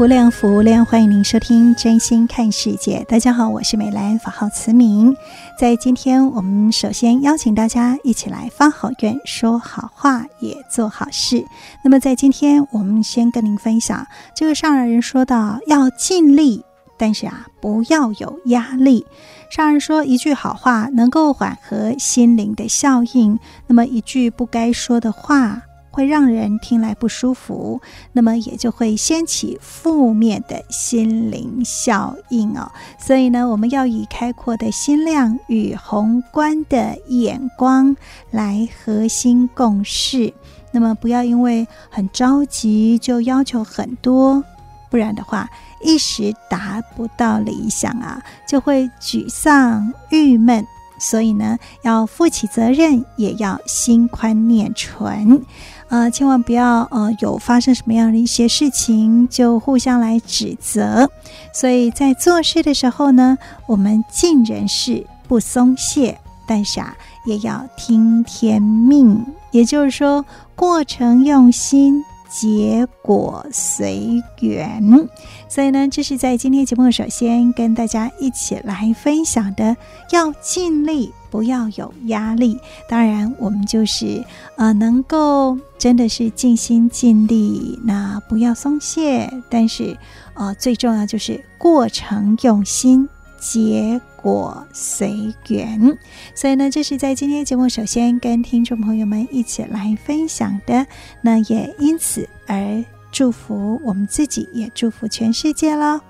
[0.00, 3.00] 无量福无量，欢迎您收听《真心看世界》。
[3.04, 5.14] 大家好，我是美兰，法号慈明。
[5.58, 11.44] 在今天，我们首先邀请大家一起来发好愿，说好话，也做好事。
[11.84, 16.64] 那么，在今天，我们先跟您分享这个上人说到要尽力，
[16.96, 19.04] 但是啊，不要有压力。
[19.50, 25.60] 上人说一句好话能够缓和心灵的效应，那么一句不该说的话。
[25.90, 27.80] 会让人听来不舒服，
[28.12, 32.70] 那么也就会掀起负面的心灵效应哦。
[32.98, 37.96] 所以呢，我们要以开阔的心量与宏观的眼光
[38.30, 40.32] 来和心共事。
[40.72, 44.44] 那么，不要因为很着急就要求很多，
[44.88, 45.50] 不然的话，
[45.82, 50.64] 一时达不到理想啊，就会沮丧郁闷。
[51.00, 55.42] 所以呢，要负起责任，也要心宽念纯。
[55.90, 61.10] 呃，千万不要呃有发生什么样的一些事情就互相来指责，
[61.52, 66.16] 所以在做事的时候呢，我们尽人事不松懈，
[66.46, 66.96] 但是啊
[67.26, 70.24] 也要听天命，也就是说
[70.54, 72.04] 过程用心。
[72.30, 75.08] 结果随缘，
[75.48, 79.76] 所以呢，这是在今天节目首先跟大家一起来分享的，
[80.12, 82.56] 要尽力，不要有压力。
[82.88, 84.24] 当然，我们就是
[84.56, 89.28] 呃，能够真的是尽心尽力，那不要松懈。
[89.50, 89.98] 但是，
[90.34, 93.08] 呃，最重要就是过程用心。
[93.40, 95.98] 结果随缘，
[96.34, 100.86] 所以呢，这是在今天节目首先跟听众朋友们一起来分享的，
[101.22, 106.00] 那也因此而祝福我们自己，也祝福全世界喽。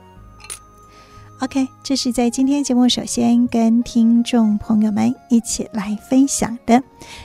[1.38, 6.82] OK，这是在今天节目首先跟听众朋友们一起来分享的。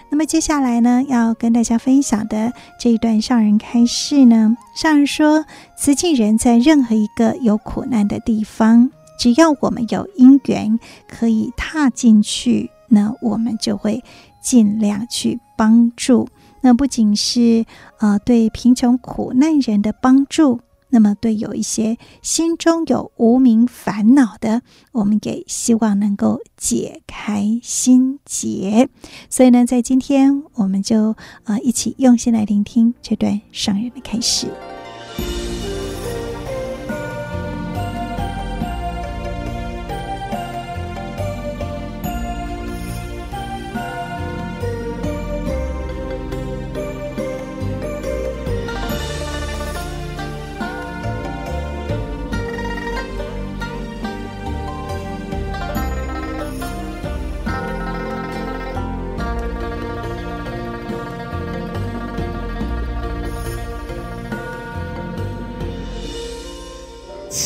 [0.10, 5.44] 那么接下来呢，要跟大家分享的这一段上人开示呢，上人说，
[5.76, 8.90] 慈济人在任何一个有苦难的地方。
[9.18, 14.04] 只要我们有因缘可以踏进去，那我们就会
[14.42, 16.28] 尽量去帮助。
[16.62, 17.66] 那不仅是
[18.00, 20.60] 呃对贫穷苦难人的帮助，
[20.90, 24.62] 那么对有一些心中有无名烦恼的，
[24.92, 28.90] 我们也希望能够解开心结。
[29.30, 34.48] 所以呢，在今天我们就呃一起用心来聆听这段上人的开示。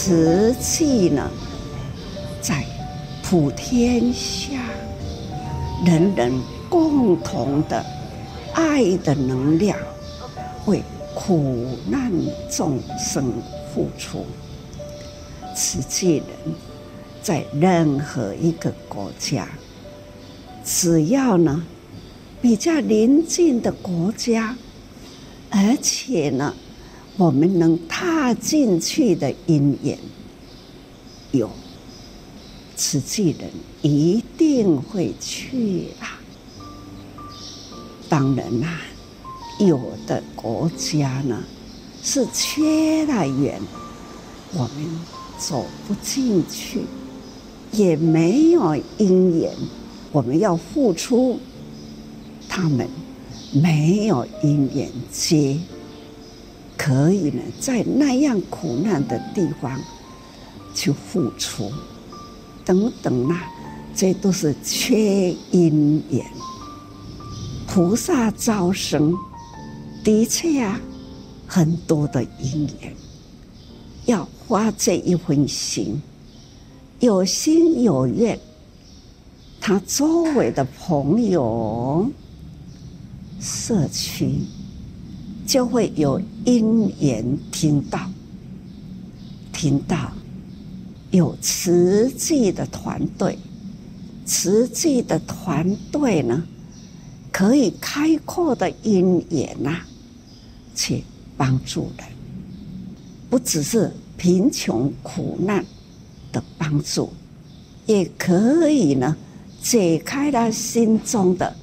[0.10, 1.30] 慈济呢，
[2.42, 2.66] 在
[3.22, 4.60] 普天下，
[5.86, 6.34] 人人
[6.68, 7.86] 共同的
[8.56, 9.78] 爱的能量，
[10.66, 10.82] 为
[11.14, 12.12] 苦难
[12.50, 13.32] 众生
[13.72, 14.26] 付出。
[15.56, 16.26] 慈济人
[17.22, 19.48] 在任何一个国家，
[20.66, 21.64] 只要呢
[22.42, 24.56] 比较邻近的国家，
[25.52, 26.52] 而且呢。
[27.20, 30.00] 我们能踏进去的因缘
[31.34, 31.50] 有，
[32.78, 33.52] 慈济人
[33.82, 36.18] 一定会去啊。
[38.08, 38.80] 当然啦，
[39.60, 39.78] 有
[40.08, 41.44] 的国家呢
[42.02, 43.62] 是缺了缘，
[44.54, 45.00] 我们
[45.38, 46.84] 走不进去，
[47.74, 49.52] 也没有因缘，
[50.14, 51.38] 我们要付出，
[52.48, 52.88] 他们
[53.52, 55.58] 没有因缘接。
[56.82, 59.78] 可以呢，在那样苦难的地方
[60.74, 61.70] 去付出，
[62.64, 63.44] 等等啊，
[63.94, 66.26] 这都是缺因缘。
[67.68, 69.14] 菩萨招生
[70.06, 70.80] 的确啊，
[71.46, 72.96] 很多的因缘，
[74.06, 76.02] 要花这一份心，
[77.02, 78.40] 有心有愿，
[79.60, 82.10] 他周围的朋友、
[83.42, 84.40] 社区
[85.50, 88.00] 就会有因缘听到，
[89.52, 90.12] 听到
[91.10, 93.36] 有慈济的团队，
[94.28, 96.44] 慈济的团队呢，
[97.32, 99.80] 可以开阔的因缘呐，
[100.76, 101.04] 去
[101.36, 102.08] 帮助人，
[103.28, 105.66] 不只是贫穷苦难
[106.32, 107.12] 的帮助，
[107.88, 109.18] 也可以呢，
[109.64, 111.56] 解开他心中的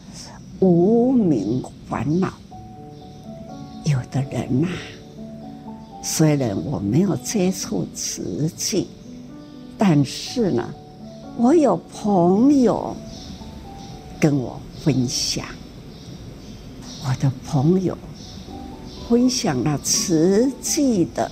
[0.58, 2.34] 无明烦恼。
[4.16, 4.68] 的人呐，
[6.02, 8.88] 虽然我没有接触慈济，
[9.76, 10.74] 但是呢，
[11.36, 12.96] 我有朋友
[14.18, 15.44] 跟我分享。
[17.04, 17.96] 我的朋友
[19.06, 21.30] 分享了慈济的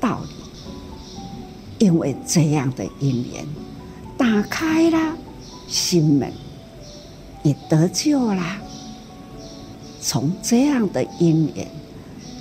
[0.00, 3.44] 道理，因为这样的因缘，
[4.16, 5.16] 打开了
[5.66, 6.32] 心门，
[7.42, 8.42] 也得救了。
[10.00, 11.68] 从这样的因缘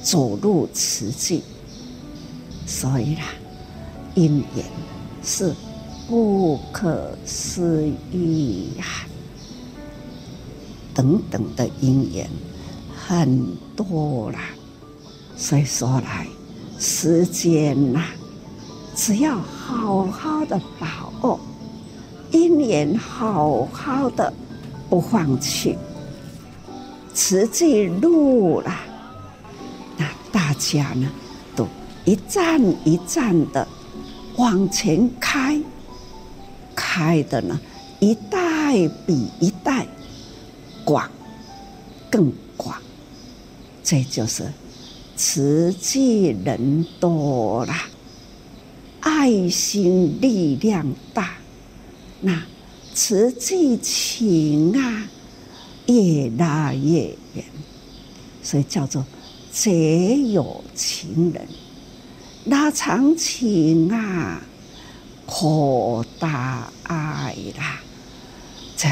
[0.10, 1.44] 走入慈济，
[2.66, 3.24] 所以啦，
[4.16, 4.66] 因缘
[5.22, 5.54] 是
[6.08, 8.86] 不可思议呀。
[10.94, 12.30] 等等的因缘
[12.96, 14.40] 很多啦，
[15.36, 16.26] 所以说来
[16.80, 18.02] 时间呐，
[18.96, 21.38] 只要好好的把握
[22.32, 24.32] 因缘，好好的
[24.90, 25.76] 不放弃，
[27.14, 28.86] 慈济路啦，
[30.38, 31.12] 大家呢
[31.56, 31.68] 都
[32.06, 33.68] 一站一站的
[34.36, 35.60] 往前开，
[36.76, 37.60] 开的呢
[38.00, 39.88] 一代比一代。
[40.86, 41.10] 广，
[42.12, 42.80] 更广，
[43.84, 44.54] 这就是
[45.16, 47.90] 慈济人多啦，
[49.00, 50.86] 爱心力量
[51.16, 51.32] 大，
[52.22, 52.44] 那
[52.94, 55.10] 慈济情啊
[55.88, 57.44] 越拉越远，
[58.44, 59.04] 所以叫做
[59.60, 61.48] 结有情人，
[62.46, 64.40] 拉长情啊，
[65.26, 67.82] 可大爱啦，
[68.78, 68.88] 这。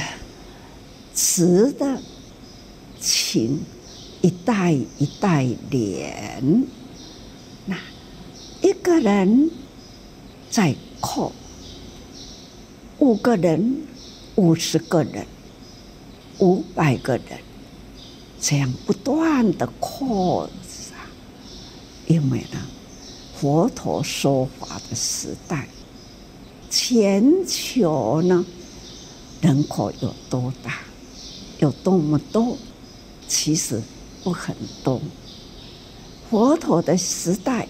[1.14, 2.02] 词的
[3.00, 3.62] 情，
[4.22, 6.66] 一代一代连。
[7.66, 7.78] 那
[8.62, 9.52] 一个人
[10.50, 11.32] 在扩，
[12.98, 13.84] 五个人、
[14.34, 15.28] 五十个人、
[16.40, 17.40] 五百个人，
[18.48, 21.00] 这样不断的扩张。
[22.06, 22.60] 因为呢，
[23.36, 25.68] 佛陀说法的时代，
[26.70, 28.46] 全球呢
[29.42, 30.78] 人口有多大？
[31.58, 32.56] 有多么多？
[33.28, 33.82] 其实
[34.24, 35.02] 不很多。
[36.30, 37.68] 佛陀的时代，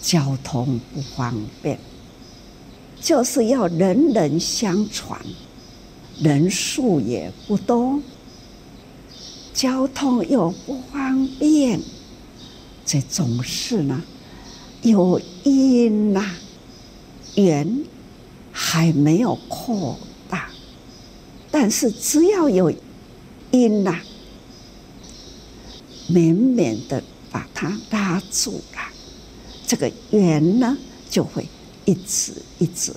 [0.00, 1.76] 交通不方便，
[3.00, 5.20] 就是要人人相传，
[6.20, 8.00] 人数也不多，
[9.52, 11.80] 交通又不方便，
[12.84, 14.02] 这种事呢，
[14.82, 16.24] 有因呐，
[17.34, 17.84] 缘
[18.52, 20.50] 还没有扩大，
[21.50, 22.72] 但是只要有。
[23.52, 23.98] 因呐，
[26.06, 27.02] 绵绵的
[27.32, 28.80] 把它拉住了，
[29.66, 30.78] 这个缘呢
[31.10, 31.48] 就会
[31.84, 32.92] 一直一直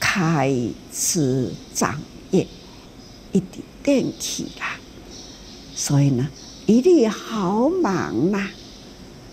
[0.00, 0.50] 开
[0.90, 2.46] 枝长叶，
[3.32, 4.78] 一点点起来。
[5.84, 6.28] 所以呢，
[6.64, 8.48] 一粒好芒呐，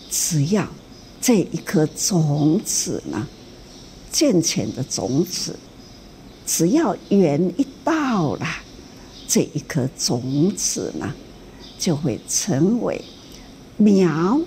[0.10, 0.68] 只要
[1.22, 3.28] 这一颗种子呢，
[4.12, 5.56] 健全的种子，
[6.48, 8.48] 只要缘一到了。
[9.28, 11.14] 这一颗种子呢，
[11.78, 13.00] 就会成为
[13.78, 14.42] 苗，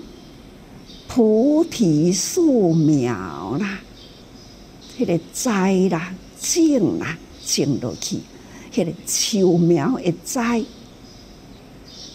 [1.07, 3.79] 菩提树苗啦，
[4.97, 8.17] 那个栽啦、种啦，种落去，
[8.75, 10.61] 那个树苗一栽，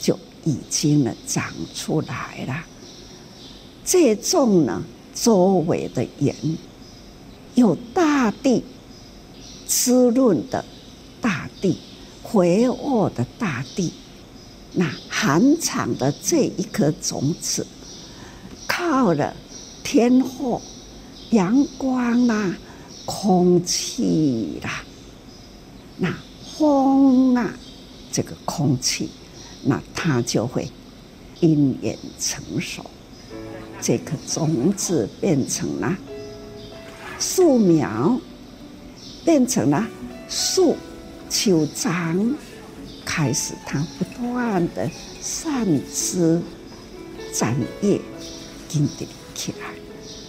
[0.00, 2.64] 就已经呢长出来了。
[3.85, 4.83] 这种呢，
[5.14, 6.35] 周围的缘，
[7.55, 8.64] 有大地
[9.67, 10.64] 滋润的
[11.21, 11.78] 大地。
[12.31, 13.90] 肥沃的大地，
[14.75, 17.67] 那含藏的这一颗种子，
[18.67, 19.35] 靠了
[19.83, 20.61] 天后、
[21.31, 22.55] 阳光啦、
[23.07, 24.85] 空气啦，
[25.97, 26.14] 那
[26.59, 27.50] 风啊，
[28.12, 29.09] 这个空气，
[29.65, 30.69] 那它就会
[31.41, 32.85] 因缘成熟，
[33.81, 35.97] 这颗种子变成了
[37.19, 38.21] 树苗，
[39.25, 39.87] 变成了
[40.29, 40.77] 树、
[41.29, 42.35] 秋长，
[43.05, 46.41] 开始它不断的散枝、
[47.33, 48.00] 展叶，
[48.69, 49.69] 经典起来。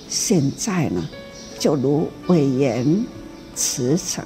[0.07, 1.07] 现在呢，
[1.59, 3.05] 就如委员
[3.53, 4.25] 辞呈，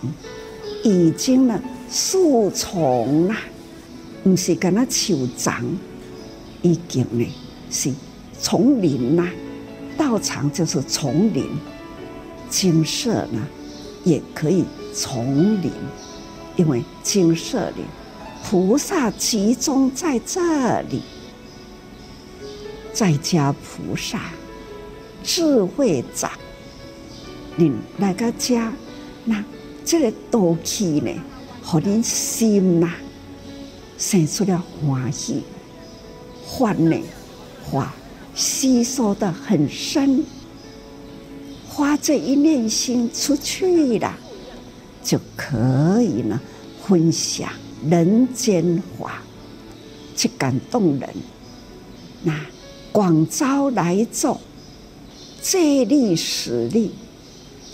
[0.83, 3.36] 已经呢树丛了，
[4.23, 5.63] 不是跟那树长，
[6.61, 7.27] 已经呢
[7.69, 7.93] 是
[8.39, 9.27] 丛林呐，
[9.97, 11.45] 道场就是丛林，
[12.49, 13.45] 精舍呢
[14.05, 14.63] 也可以
[14.93, 15.71] 丛林，
[16.55, 17.83] 因为精舍里
[18.45, 21.01] 菩萨集中在这里，
[22.93, 24.21] 在家菩萨。
[25.25, 26.29] 智慧长，
[27.55, 28.73] 你那个家，
[29.23, 29.41] 那
[29.85, 31.11] 这个道气呢，
[31.61, 32.91] 和你心呐，
[34.03, 35.43] 生出了欢喜，
[36.45, 37.01] 法呢，
[37.72, 37.93] 法
[38.36, 40.25] 吸收的很深，
[41.69, 44.13] 发这一念心出去了，
[45.01, 46.38] 就可以呢，
[46.86, 47.50] 分享
[47.89, 49.22] 人间法，
[50.17, 51.10] 去感动人，
[52.24, 52.38] 那
[52.91, 54.39] 广招来做。
[55.41, 56.91] 借力使力，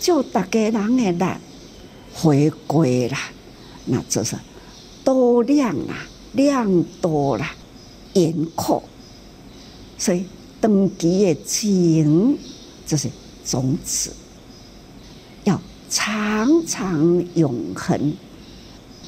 [0.00, 1.32] 就大家人的力
[2.14, 3.16] 回归了，
[3.84, 4.36] 那就是
[5.04, 5.94] 多量啊，
[6.32, 7.46] 量多了，
[8.14, 8.82] 严苛。
[9.98, 10.24] 所以
[10.60, 12.38] 登基的经
[12.86, 13.10] 就是
[13.44, 14.12] 种子，
[15.44, 18.14] 要长长永恒，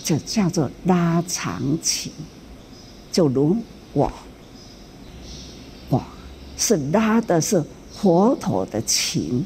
[0.03, 2.13] 就叫做拉长情。
[3.11, 3.57] 就如
[3.93, 4.11] 我，
[5.89, 6.03] 我
[6.57, 7.65] 是拉的是。
[7.95, 9.45] 佛陀的情，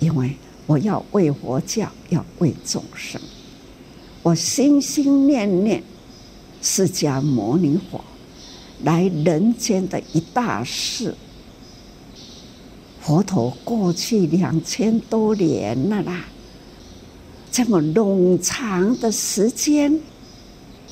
[0.00, 3.18] 因为我要为佛教，要为众生，
[4.22, 5.82] 我心心念念
[6.62, 8.04] 释迦牟尼佛
[8.82, 11.14] 来人间的一大事。
[13.00, 16.24] 佛陀过去两千多年了啦，
[17.52, 20.00] 这么冗长的时间，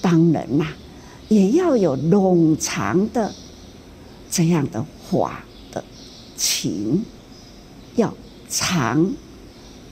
[0.01, 0.69] 当然啦，
[1.29, 3.33] 也要有冗长的
[4.31, 5.45] 这样的话。
[6.37, 7.05] 情
[7.95, 8.13] 要
[8.49, 9.15] 长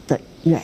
[0.08, 0.60] 的缘，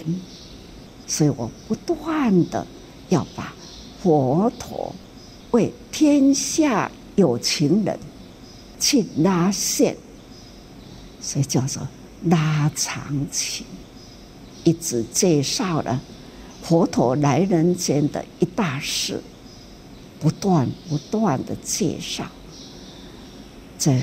[1.07, 2.67] 所以我不断的
[3.11, 3.55] 要把
[4.03, 4.95] 佛陀
[5.51, 7.99] 为天下有情人
[8.79, 9.97] 去拉线，
[11.21, 11.87] 所以叫做
[12.25, 13.67] 拉长情，
[14.65, 16.01] 一直介绍了
[16.63, 19.23] 佛陀来人间的一大事，
[20.21, 22.25] 不断不断的介绍。
[23.79, 24.01] 这。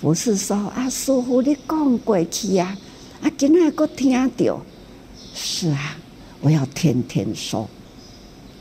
[0.00, 2.76] 不是说啊，师傅你讲过去啊，
[3.22, 4.60] 啊，今仔个听到，
[5.32, 5.96] 是啊，
[6.40, 7.68] 我要天天说，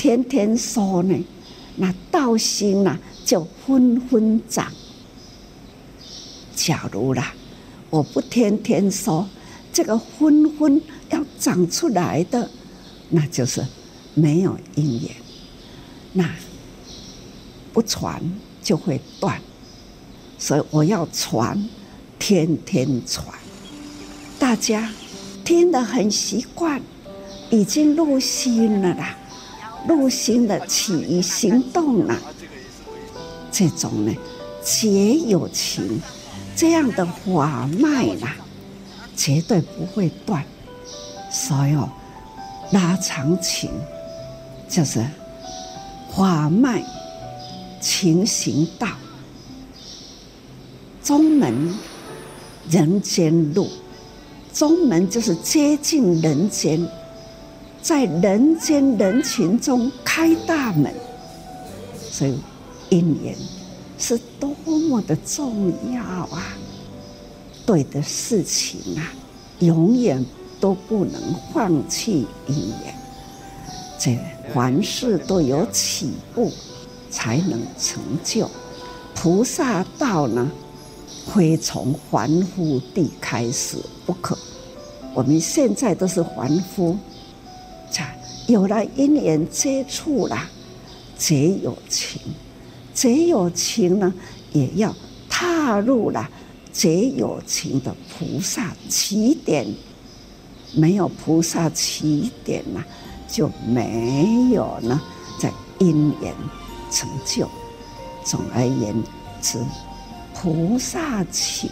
[0.01, 1.15] 天天说呢，
[1.75, 4.65] 那道心呐就纷纷长。
[6.55, 7.36] 假如啦，
[7.91, 9.29] 我不天天说，
[9.72, 10.81] 这个纷纷
[11.12, 12.50] 要长出来的，
[13.10, 13.63] 那就是
[14.15, 15.12] 没有因缘，
[16.13, 16.27] 那
[17.72, 18.20] 不传
[18.63, 19.39] 就会断。
[20.39, 21.63] 所以我要传，
[22.17, 23.24] 天天传，
[24.39, 24.91] 大家
[25.46, 26.81] 听得很习惯，
[27.51, 29.15] 已经入心了啦，
[29.88, 32.17] 入心的起于行动了。
[33.51, 34.13] 这种呢，
[34.63, 36.01] 结有情，
[36.55, 38.35] 这样的法脉啦，
[39.15, 40.43] 绝对不会断。
[41.29, 41.75] 所以
[42.71, 43.69] 拉长情，
[44.69, 45.05] 就是
[46.15, 46.83] 法脉
[47.79, 48.88] 情行道。
[51.01, 51.73] 宗门
[52.69, 53.67] 人间路，
[54.53, 56.88] 宗门就是接近人间，
[57.81, 60.93] 在人间人群中开大门，
[62.00, 62.38] 所以
[62.89, 63.35] 因缘
[63.97, 66.55] 是多么的重要啊！
[67.65, 69.11] 对的事情啊，
[69.59, 70.23] 永远
[70.59, 71.19] 都不能
[71.53, 72.95] 放弃因缘。
[74.00, 74.17] 这
[74.53, 76.51] 凡事都有起步，
[77.09, 78.50] 才能成就。
[79.15, 80.51] 菩萨道呢？
[81.33, 84.38] 非从凡夫地开始不可。
[85.13, 86.97] 我们现在都是凡夫，
[87.91, 88.17] 才
[88.48, 90.50] 有了因缘接触了，
[91.17, 92.21] 结有情，
[92.93, 94.13] 结有情呢，
[94.53, 94.95] 也要
[95.29, 96.27] 踏入了
[96.71, 99.67] 结有情的菩萨起点。
[100.74, 102.83] 没有菩萨起点呢，
[103.27, 105.00] 就没有呢，
[105.38, 106.33] 在因缘
[106.89, 107.48] 成就。
[108.24, 108.95] 总而言
[109.41, 109.60] 之。
[110.33, 111.69] 菩萨起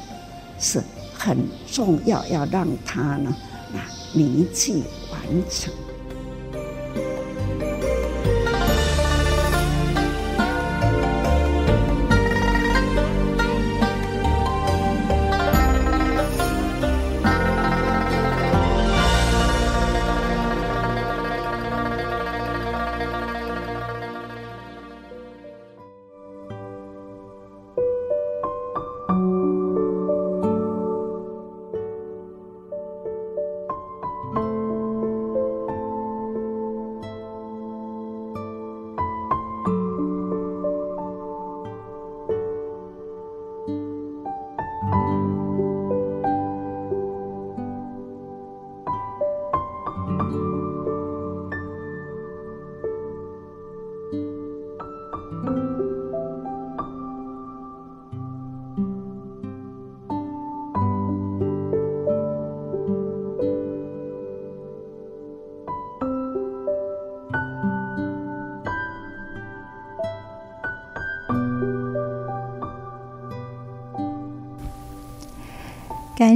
[0.60, 0.84] 是
[1.14, 1.38] 很
[1.72, 3.36] 重要，要让他呢，
[3.74, 5.74] 啊铭记完成。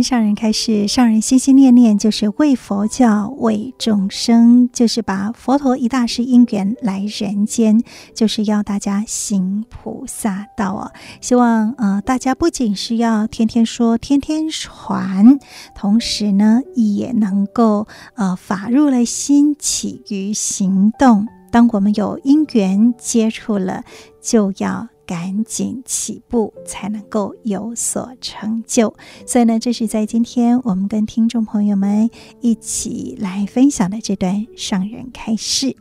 [0.02, 7.82] 上人开示，上人心心念念就是为佛教、为众生，就是把佛陀一大世因缘来人间，
[8.16, 10.92] 就是要大家行菩萨道哦。
[11.20, 15.38] 希望呃大家不仅是要天天说、天天传，
[15.76, 21.28] 同时呢也能够呃法入了心，起于行动。
[21.52, 23.84] 当我们有因缘接触了，
[24.22, 24.88] 就要。
[25.06, 28.96] 赶紧起步，才能够有所成就。
[29.26, 32.10] 所以呢，这是在今天我们跟听众朋友们
[32.42, 35.76] 一起来分享的这段上人开示。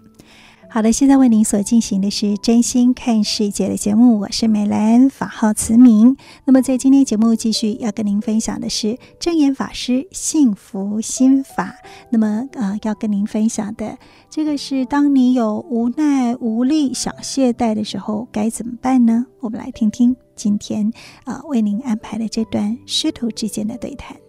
[0.74, 6.16] 好的，现在为您所进行的是真心看世界的节目，我是美兰，法号慈明。
[6.46, 11.74] 那么在今天节目继续要跟您分享的是证严法师幸福心法。
[12.08, 13.98] 那么呃，要跟您分享的
[14.30, 19.26] 这个是，当你有无奈无力想懈怠的时候，该怎么办呢？
[19.40, 20.90] 我们来听听今天
[21.26, 24.21] 呃为您安排的这段师徒之间的对谈。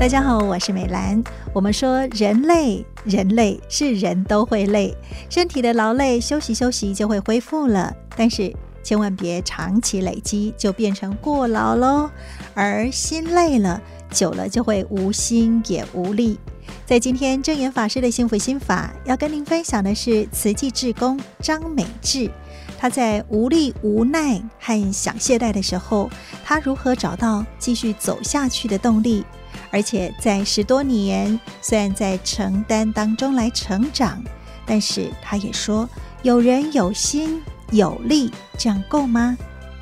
[0.00, 1.22] 大家好，我是美兰。
[1.52, 4.96] 我们说人累，人累是人都会累，
[5.28, 7.94] 身体的劳累休息休息就会恢复了。
[8.16, 8.50] 但是
[8.82, 12.10] 千万别长期累积，就变成过劳喽。
[12.54, 13.78] 而心累了，
[14.10, 16.40] 久了就会无心也无力。
[16.86, 22.30] 在今天证严法师的幸福心法，要跟您分享的是慈济志工张美智。
[22.78, 26.08] 他在无力、无奈和想懈怠的时候，
[26.42, 29.26] 他如何找到继续走下去的动力？
[29.72, 34.22] 而且在十多年，虽然在承担当中来成长，
[34.66, 35.88] 但是他也说，
[36.22, 39.36] 有人有心有力，这样够吗？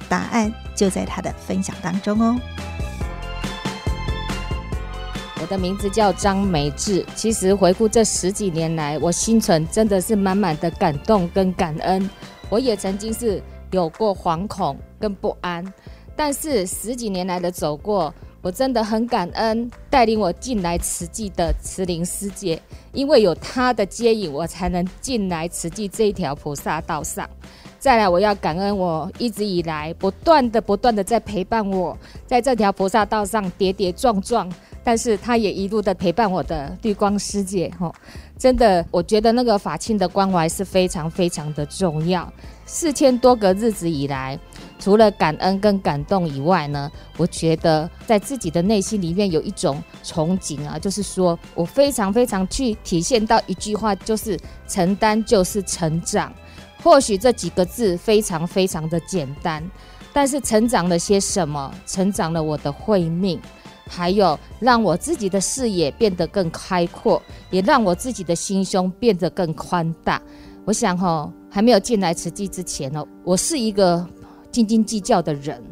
[0.09, 2.39] 答案就在他的分享当中哦。
[5.41, 7.07] 我的名字叫张美智。
[7.15, 12.09] 其实回顾这十几年来，我心存真的是满满的感动跟感恩。
[12.51, 15.65] 我也曾经是有过惶恐跟不安，
[16.17, 18.13] 但是十几年来的走过。
[18.41, 22.61] 我真的很感恩带领我进来慈济的慈玲师姐，
[22.93, 27.29] 因为有她的接引，我才能进来慈济这一条菩萨道上。
[27.81, 31.97] 再来，我要感恩我一直以来不断的、不断的在陪伴我，
[32.27, 34.51] 在这条菩萨道上跌跌撞撞，
[34.85, 37.73] 但是她也一路的陪伴我的绿光师姐。
[37.79, 37.93] 吼，
[38.39, 42.33] 真的，我觉得那个法庆的关怀是非常非常的重要。
[42.67, 44.39] 四千多个日子以来。
[44.79, 54.39] 除了感恩跟感动以外呢，我觉得在自己的内心里面有一种憧憬啊，就是说我非常非常去体现到一句话，就是
[54.69, 56.33] 承担就是成长。
[56.81, 59.69] 或许这几个字非常非常的简单，
[60.13, 61.75] 但是成长了些什么？
[61.85, 63.41] 成长了我的慧命，
[63.89, 70.23] 还有让我自己的视野变得更开阔，也让我自己的心胸变得更宽大。
[70.65, 74.09] 我想哈，还没有进来慈济之前呢，我是一个。
[74.51, 75.63] 斤斤计较的人，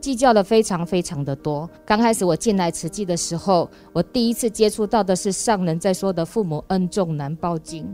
[0.00, 1.68] 计较的非常非常的多。
[1.84, 7.86] 刚开始我进来慈济的时候，我第一次接触到的是上人在说的“父母恩重难报经”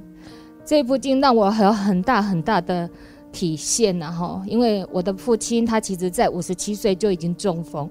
[0.65, 2.89] 这部经，让我有很大很大的
[3.33, 3.99] 体现。
[3.99, 7.89] 然后，因为我的父亲他其实在五十七岁就已经中风，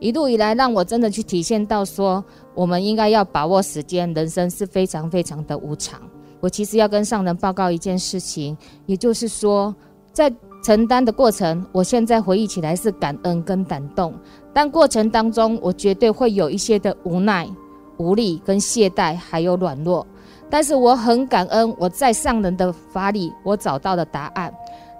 [0.00, 2.24] 一路以来让我真的去体现到说，
[2.54, 6.00] 我们应该要把握时间，人生是非常非常的无常。
[6.40, 9.74] 我其实要跟上人报告一件事情，也就是说，
[10.12, 14.12] 在承担的过程，我现在回忆起来是感恩跟感动，
[14.52, 17.48] 但过程当中我绝对会有一些的无奈、
[17.96, 20.06] 无力跟懈怠，还有软弱。
[20.50, 24.52] 但是我很感恩，我在上人的法里，我找到了答案。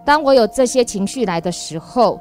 [0.07, 2.21] 当我有这些情绪来的时候，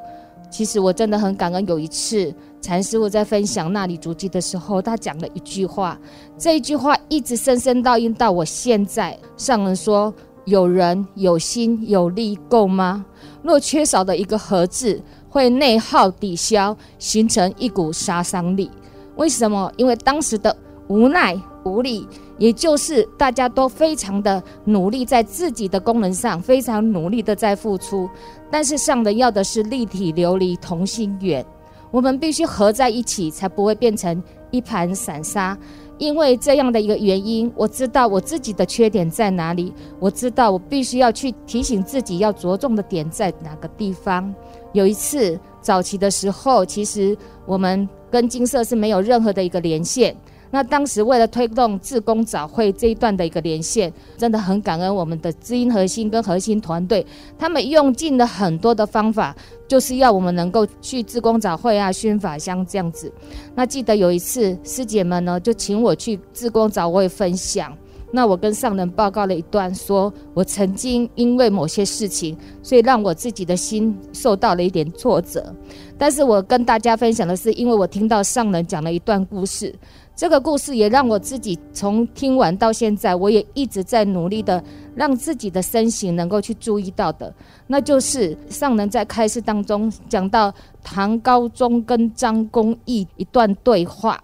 [0.50, 1.66] 其实我真的很感恩。
[1.66, 5.98] 有一次，禅师傅在分享那里足迹的时候，他讲了一句话，
[6.36, 9.16] 这一句话一直深深烙印到我现在。
[9.36, 10.12] 上人说。
[10.44, 13.04] 有人有心有力够吗？
[13.48, 18.70] 若缺少的一个“合”字，会内耗抵消，形成一股杀伤力。
[19.16, 19.72] 为什么？
[19.78, 20.54] 因为当时的
[20.88, 21.34] 无奈
[21.64, 22.06] 无力，
[22.36, 28.06] 也就是大家都非常的努力，在自己的功能上非常努力的在付出，
[28.50, 31.42] 但是上人要的是立体琉璃同心圆，
[31.90, 35.56] 我们必须合在一起，才不会变成一盘散沙。
[35.98, 44.32] 因为这样的一个原因，我知道我自己的缺点在哪里，我知道我必须要去提醒自己要着重的点在哪个地方。
[44.72, 50.16] 有一次早期的时候，其实我们跟金色是没有任何的一个连线。
[50.50, 57.06] 那当时为了推动自工早会这一段的一个连线，真的很感恩我们的知音核心跟核心团队，
[57.38, 63.12] 他们用尽了很多的方法，就是要我们能够去自工早会啊、熏法香这样子。
[63.54, 67.76] 那记得有一次师姐们呢，就请我去自工早会分享。
[68.10, 75.54] 那我跟上人报告了一段，说我曾经因为某些事情，所以让我自己的心受到了一点挫折。
[75.98, 79.74] 但是我跟大家分享的是，因为我听到上人讲了一段故事，
[80.18, 84.60] 这个故事也让我自己从听完到现在，我也一直在努力的
[84.96, 87.32] 让自己的身形能够去注意到的，
[87.68, 90.52] 那就是上人在开示当中讲到
[90.82, 94.20] 唐高宗跟张公义一段对话，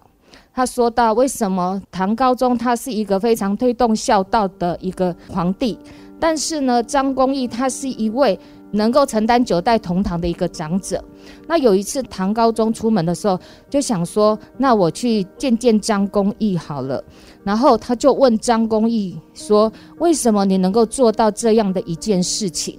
[0.53, 5.79] 他说到为什么唐高宗他是一个非常推动孝道的一个皇帝，
[6.19, 8.37] 但是呢，张公义他是一位。
[8.75, 11.03] 能够承担九代同堂的一个长者，
[11.47, 17.03] 那有一次唐高宗出门的时候，就想说：“那我去见见张公义好了。”
[17.43, 22.77] 然后他就问张公义说：“为什么你能够做到这样的一件事情？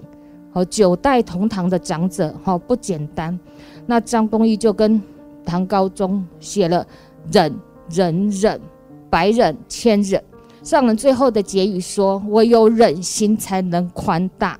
[0.52, 3.38] 哦，九代同堂的长者，哦，不简单。”
[3.86, 5.00] 那张公义就跟
[5.44, 6.86] 唐高宗写了
[7.32, 7.54] “忍
[7.88, 8.60] 忍忍，
[9.08, 10.22] 百忍千忍”。
[10.62, 14.58] 上人最后的结语说：“唯有忍心才能宽大。”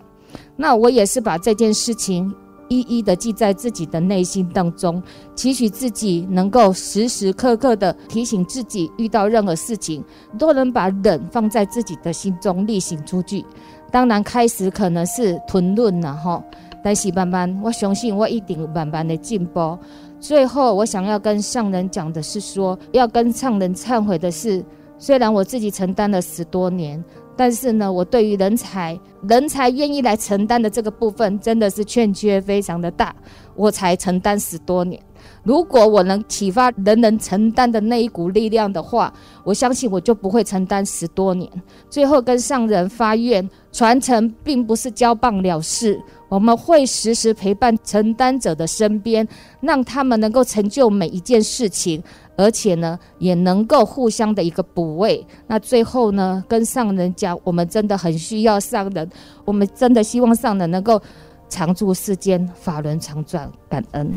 [0.56, 2.34] 那我也是把这件事情
[2.68, 5.00] 一一的记在自己的内心当中，
[5.34, 10.02] 期许自己能够时时刻刻的提醒自己，遇到任何事情
[10.38, 13.44] 都能把忍放在自己的心中，力行出去。
[13.92, 16.42] 当然，开始可能是吞论了哈，
[16.82, 19.78] 但是慢慢，我相信我一定慢慢的进步。
[20.18, 24.64] 最后，我想要跟上人讲的是说，要跟上人忏悔的是，
[24.98, 27.02] 虽然我自己承担了十多年。
[27.36, 33.14] 但是呢，我对于人才，人才愿意来承担的这个部分，真的是欠缺非常的大，
[33.54, 35.00] 我才承担十多年。
[35.42, 39.12] 如果我能启发人人承担的那一股力量的话，
[39.44, 41.50] 我相信我就不会承担十多年。
[41.90, 49.26] 最后跟上人发愿，传承并不是交棒了事，我们会时时陪伴承担者的身边，
[49.60, 52.02] 让他们能够成就每一件事情。
[52.36, 55.26] 而且呢，也能够互相的一个补位。
[55.46, 59.08] 那最后呢，跟上人讲，我们真的很需要上人，
[59.44, 61.00] 我们真的希望上人能够
[61.48, 64.12] 常驻世间，法轮常转，感恩，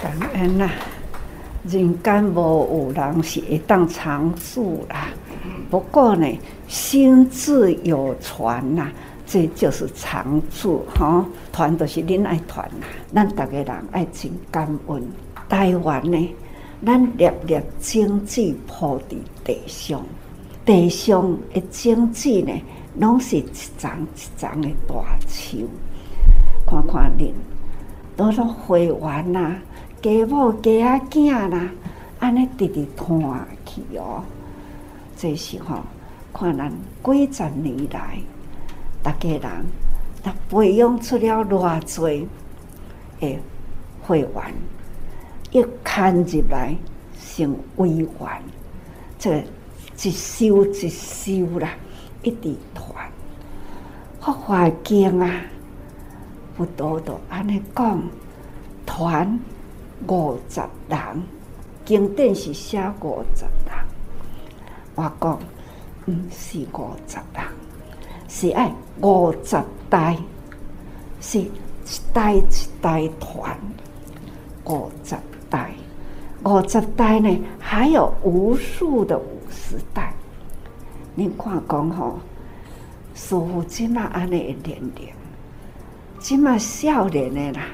[0.00, 0.72] 感恩呐、啊！
[1.66, 5.08] 人间无有人是会当常驻啦，
[5.70, 6.26] 不过呢，
[6.68, 8.90] 心自有传呐，
[9.26, 11.24] 这就是常驻哈。
[11.50, 15.02] 团都是恁爱团呐，咱大家人爱真感恩。
[15.48, 16.34] 台湾呢？
[16.84, 20.04] 咱粒粒种子铺伫地上，
[20.66, 22.52] 地上的种子呢，
[22.98, 23.44] 拢是一
[23.78, 25.66] 丛一丛的大树。
[26.66, 27.32] 看看恁，
[28.16, 29.56] 都落花园呐，
[30.02, 31.70] 家某家仔囝呐，
[32.18, 33.18] 安尼直直看
[33.64, 34.22] 去哦。
[35.16, 35.78] 这时候，
[36.34, 36.70] 看咱
[37.02, 38.18] 几十年来，
[39.02, 39.42] 大家人，
[40.22, 42.28] 若培养出了偌济
[43.20, 43.38] 诶
[44.02, 44.28] 花园。
[45.54, 46.76] 一看入来，
[47.16, 48.08] 成委员，
[49.16, 49.38] 这个
[50.02, 51.70] 一修一修啦，
[52.24, 53.08] 一直团，
[54.20, 55.30] 福华经啊，
[56.56, 58.02] 不多多安尼讲，
[58.84, 59.38] 团
[60.08, 60.98] 五十人，
[61.84, 63.86] 经典是写五十人，
[64.96, 65.38] 我讲
[66.08, 67.44] 毋是五十人，
[68.28, 69.56] 是爱五十
[69.88, 70.18] 代，
[71.20, 71.50] 是一
[72.12, 72.42] 代一
[72.82, 73.56] 代团，
[74.64, 75.14] 五十。
[75.54, 75.70] 代
[76.42, 80.12] 五十代呢，还有无数的五十代。
[81.14, 82.18] 你看讲吼，
[83.14, 85.08] 师父即马安尼年龄，
[86.18, 87.66] 即马少年的啦，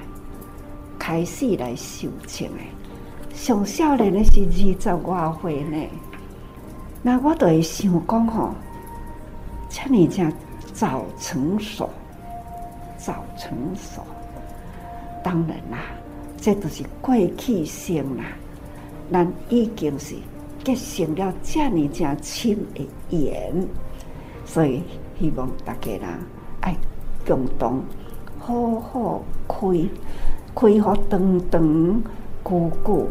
[0.99, 5.89] 开始来修行的，上少年的是二十外岁呢。
[7.03, 8.51] 那我都会想讲吼，
[9.71, 10.31] 像你这样
[10.75, 11.89] 早成熟，
[12.99, 14.05] 早成熟，
[15.25, 15.79] 当然啦。
[16.41, 18.25] 这都是过去生啦，
[19.13, 20.15] 咱已经是
[20.65, 23.69] 结成了这么正亲的缘，
[24.47, 24.83] 所以
[25.19, 26.03] 希望大家人
[26.63, 26.75] 爱
[27.27, 27.83] 共同
[28.39, 29.87] 好好开，
[30.55, 32.03] 开好长长
[32.43, 33.07] 久久，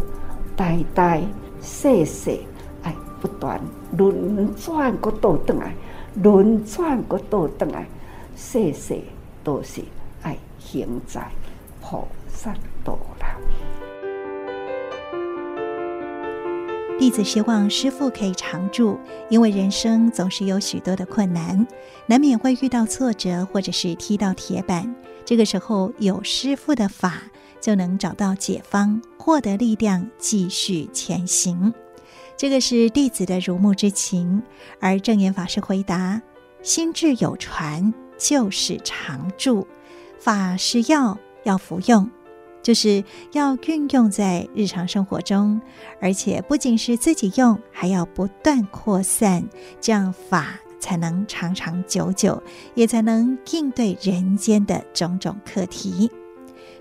[0.55, 1.21] 代代
[1.61, 2.35] 世世
[2.81, 3.61] 爱不断
[3.95, 5.75] 轮转个倒转来，
[6.15, 7.85] 轮转个倒转来，
[8.35, 8.99] 世世
[9.43, 9.83] 都是
[10.23, 11.21] 爱行在
[11.79, 12.51] 菩萨
[12.83, 12.97] 道。
[16.99, 21.65] 弟子希望师父可以常住，因为人生总是有许多的困难，
[22.07, 24.93] 难免会遇到挫折，或者是踢到铁板。
[25.23, 27.21] 这个时候有师父的法，
[27.61, 31.73] 就能找到解方，获得力量，继续前行。
[32.35, 34.43] 这个是弟子的如沐之情。
[34.81, 36.21] 而证严法师回答：
[36.61, 39.65] 心智有传，就是常住，
[40.19, 42.09] 法是药，要服用。
[42.61, 45.61] 就是要运用在日常生活中，
[46.01, 49.43] 而且不仅是自己用，还要不断扩散，
[49.79, 52.41] 这样法才能长长久久，
[52.73, 56.11] 也才能应对人间的种种课题。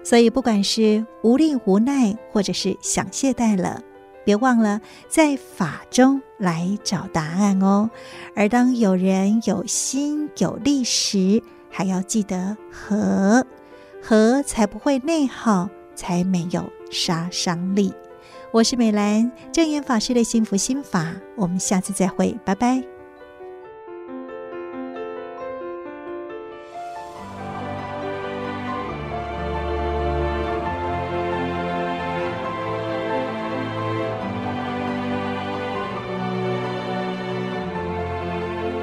[0.04, 3.82] 所以，不管是无力无奈，或者是想懈怠了，
[4.24, 7.90] 别忘了在法中来找答案哦。
[8.34, 13.44] 而当有人有心有力时，还要记得和，
[14.02, 17.92] 和才不会内耗，才没有杀伤力。
[18.50, 22.97] 我是美兰，正言法师的幸福心法，我们下次再会，拜拜。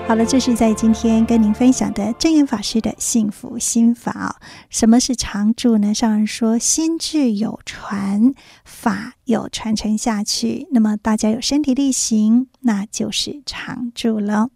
[0.08, 4.36] 好了，这是在今天跟您分享的证严法师的幸福心法哦。
[4.70, 5.96] 什么是常住呢？
[5.96, 10.68] 上人说，心智有传，法有传承下去。
[10.72, 14.50] 那么大家有身体力行，那就是常住了。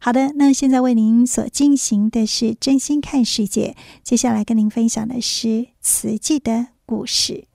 [0.00, 7.49] 好的，那现在为您所进行的是真心看世界，接下来跟您分享的是慈济的故事。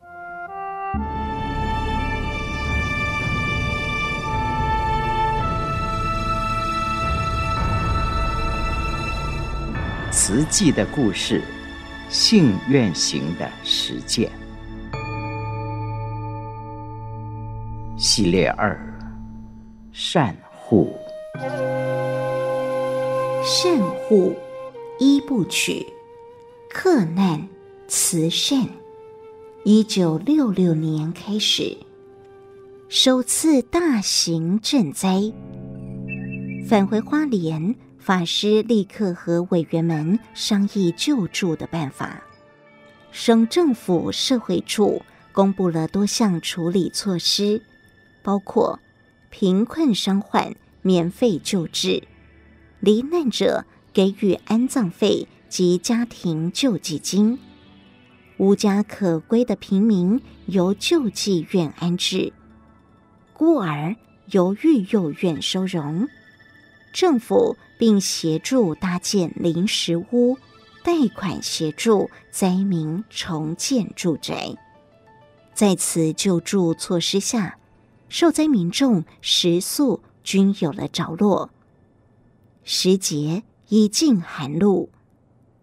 [10.17, 11.41] 慈济的故事，
[12.07, 14.31] 信愿行的实践
[17.97, 18.79] 系列二：
[19.91, 20.95] 善护。
[23.43, 24.33] 善护
[24.99, 25.85] 一部曲，
[26.69, 27.45] 克难
[27.89, 28.65] 慈善。
[29.65, 31.77] 一九六六年开始，
[32.87, 35.33] 首次大型赈灾，
[36.69, 37.75] 返回花莲。
[38.05, 42.21] 法师立刻和委员们商议救助的办法。
[43.11, 47.63] 省政府社会处公布了多项处理措施，
[48.21, 48.79] 包括
[49.31, 52.03] 贫困伤患免费救治、
[52.79, 57.39] 罹难者给予安葬费及家庭救济金、
[58.37, 62.31] 无家可归的平民由救济院安置、
[63.33, 63.95] 孤儿
[64.29, 66.07] 由育幼院收容。
[66.93, 70.37] 政府并协助搭建临时屋，
[70.83, 74.55] 贷款协助灾民重建住宅。
[75.53, 77.57] 在此救助措施下，
[78.09, 81.49] 受灾民众食宿均有了着落。
[82.63, 84.89] 时节已近寒露，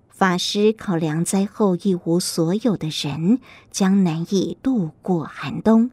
[0.09, 5.91] 法师考量灾后一无所有的人将难以度过寒冬，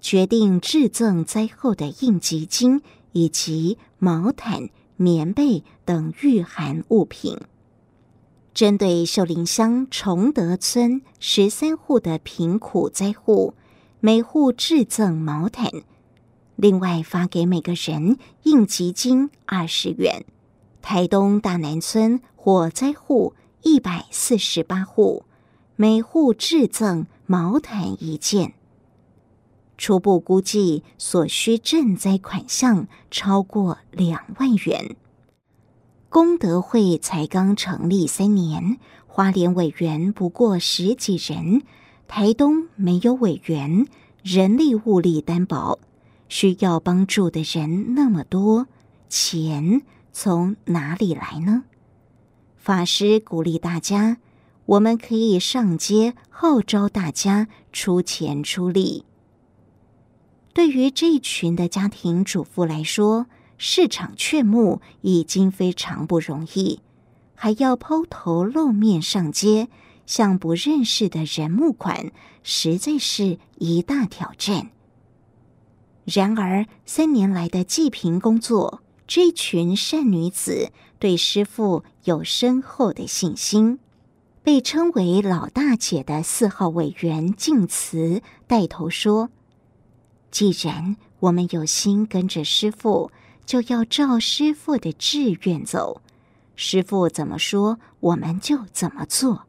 [0.00, 2.82] 决定制赠灾后的应急金。
[3.14, 4.70] 以及毛毯、
[5.02, 7.36] 棉被等御寒物品，
[8.54, 13.54] 针对秀林乡崇德村十三户的贫苦灾户，
[13.98, 15.82] 每户制赠毛毯，
[16.54, 20.24] 另外发给每个人应急金二十元。
[20.80, 25.24] 台东大南村火灾户一百四十八户，
[25.74, 28.54] 每户制赠毛毯一件。
[29.82, 34.94] 初步估计所需赈灾款项超过两万元。
[36.08, 41.62] 功德会才刚成立三年，花莲委员不过十几人，
[42.06, 43.88] 台东没有委员，
[44.22, 45.80] 人力物力担保，
[46.28, 48.68] 需要帮助的人那么多，
[49.08, 51.64] 钱从哪里来呢？
[52.56, 54.18] 法师鼓励大家，
[54.66, 59.06] 我们可以上街号召大家出钱出力。
[60.52, 66.80] 对于这一群的家庭主妇来说，市场劝募已经非常不容易，
[67.34, 69.68] 还要抛头露面上街
[70.04, 72.12] 向不认识的人募款，
[72.42, 74.70] 实在是一大挑战。
[76.04, 83.78] 然而，三年来的济贫工作，这群善女子对师傅有深厚的信心。
[84.42, 89.30] 被称为老大姐的四号委员静慈带头说。
[90.32, 93.12] 既然我们有心跟着师傅，
[93.44, 96.00] 就要照师傅的志愿走。
[96.56, 99.42] 师傅怎么说，我们就怎么做。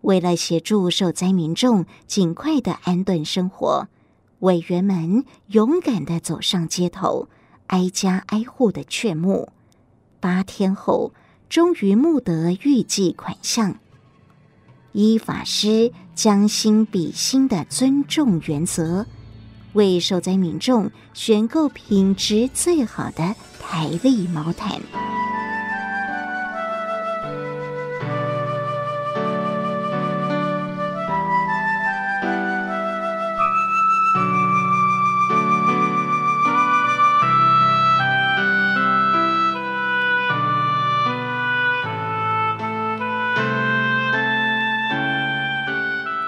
[0.00, 3.86] 为了协助受灾民众尽快的安顿生活，
[4.40, 7.28] 委员们勇敢的走上街头，
[7.68, 9.52] 挨家挨户的劝募。
[10.18, 11.14] 八天后，
[11.48, 13.76] 终于募得预计款项。
[14.90, 19.06] 依法师将心比心的尊重原则。
[19.74, 24.80] 为受灾民众选购品质最好的台历毛毯。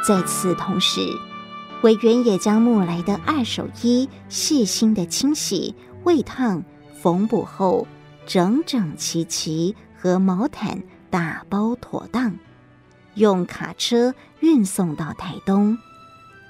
[0.07, 1.19] 在此同时
[1.85, 6.65] 委员也将木来的二手衣细心的清洗、煨烫、
[7.03, 7.87] 缝补后，
[8.27, 12.39] 整整齐齐和毛毯打包妥当，
[13.17, 15.77] 用卡车运送到台东。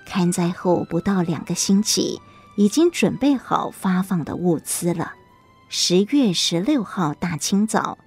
[0.07, 2.21] 勘灾后不到两个星期，
[2.57, 5.15] 已经准备好发放的物资了。
[5.69, 7.99] 十月十六号大清早，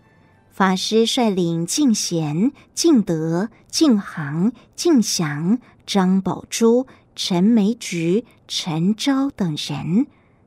[0.50, 6.88] 法师率领敬贤、敬德、敬航、敬祥、张宝珠、
[7.20, 10.06] 陈梅菊、陈昭等人，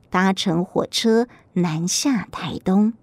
[0.09, 2.93] 搭乘火车南下台东，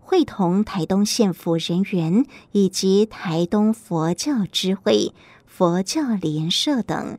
[0.00, 5.12] 会同台东县府人员以及台东佛教知会、
[5.44, 7.18] 佛教联社等，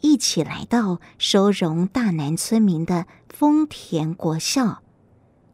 [0.00, 4.80] 一起来到收容大南村民的丰田国校。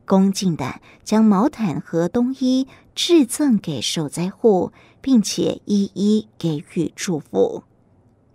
[0.07, 7.65] 恭敬地将毛毯和冬衣致赠给受灾户，并且一一给予祝福。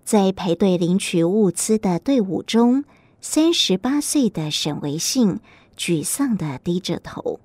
[0.03, 2.83] 在排队领取物资的队伍中，
[3.21, 5.39] 三十八岁的沈维信
[5.77, 7.39] 沮丧地低着头。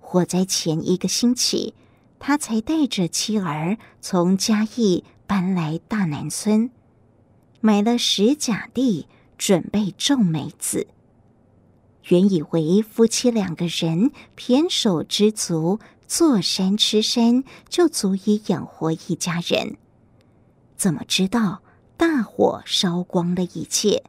[0.00, 1.74] 火灾前一个星期，
[2.18, 6.70] 他才带着妻儿从嘉义搬来大南村，
[7.60, 10.86] 买了十甲地，准备种梅子。
[12.08, 19.76] 原以为夫妻两个人胼手知足，坐山吃山就足以养活一家人，
[20.82, 21.62] 怎么知道
[21.96, 24.02] 大火烧光了一切，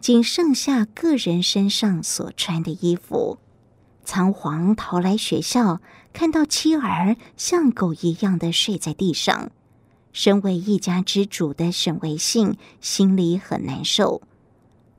[0.00, 3.38] 仅剩下个人身上所穿的衣服。
[4.04, 5.80] 仓皇逃来学校，
[6.12, 9.52] 看到妻儿像狗一样的睡在地上，
[10.12, 14.20] 身为一家之主的沈维信心里很难受，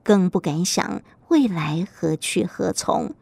[0.02, 1.02] 更不敢想。
[1.28, 3.14] 未来何去何从？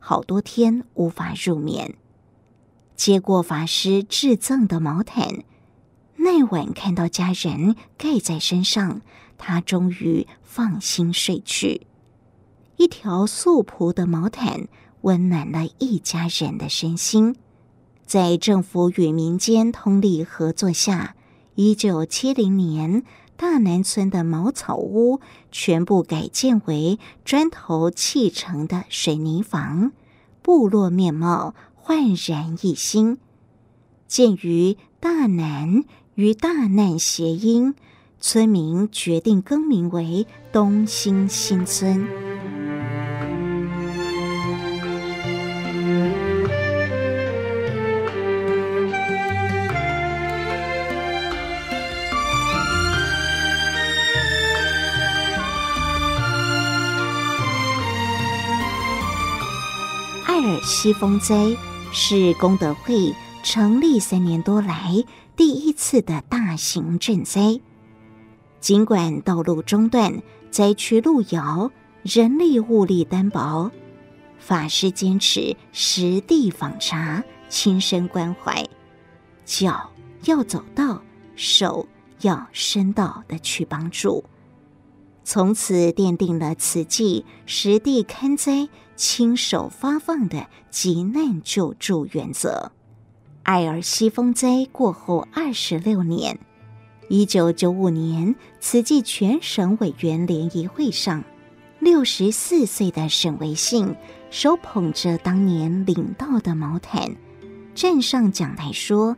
[0.00, 1.94] 好多天无法入眠。
[2.96, 5.44] 接过法师致赠的毛毯，
[6.26, 9.00] 那晚看到家人盖在身上，
[9.38, 11.86] 他终于放心睡去。
[12.78, 14.66] 一条素朴的毛毯，
[15.02, 17.36] 温暖了一家人的身心。
[18.06, 21.14] 在政府与民间通力合作下，
[21.54, 23.04] 一九七零年。
[23.36, 25.20] 大南村的茅草屋
[25.52, 29.92] 全部改建为砖头砌成的水泥房，
[30.40, 33.18] 部落面貌焕然一新。
[34.08, 35.84] 鉴于大南
[36.16, 37.74] 与大难谐音，
[38.22, 42.08] 村民决定更名为东兴新村。
[60.24, 61.54] 艾尔西风灾
[61.92, 65.04] 是功德会成立三年多来
[65.36, 67.60] 第一次的大型赈灾。
[68.58, 71.70] 尽管道路中断、灾区路遥、
[72.02, 73.70] 人力物力单薄，
[74.38, 78.66] 法师坚持实地访查、亲身关怀，
[79.44, 79.90] 脚
[80.24, 81.02] 要走到，
[81.36, 81.86] 手
[82.22, 84.24] 要伸到的去帮助。
[85.22, 92.72] 从此奠定了慈济实地勘灾、亲手发放的急难救助原则。
[93.46, 96.36] 爱尔西风灾过后二十六年，
[97.08, 101.22] 一九九五年，慈济全省委员联谊会上，
[101.78, 103.94] 六十四岁的沈维信
[104.30, 107.14] 手捧着当年领到的毛毯，
[107.72, 109.16] 站上讲台说：“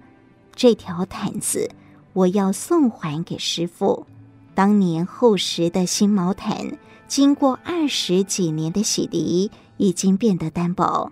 [0.54, 1.70] 这条毯子
[2.12, 4.06] 我要送还给师父。”
[4.54, 6.76] 当年厚实的新毛毯，
[7.06, 11.10] 经过二十几年的洗涤，已经变得单薄。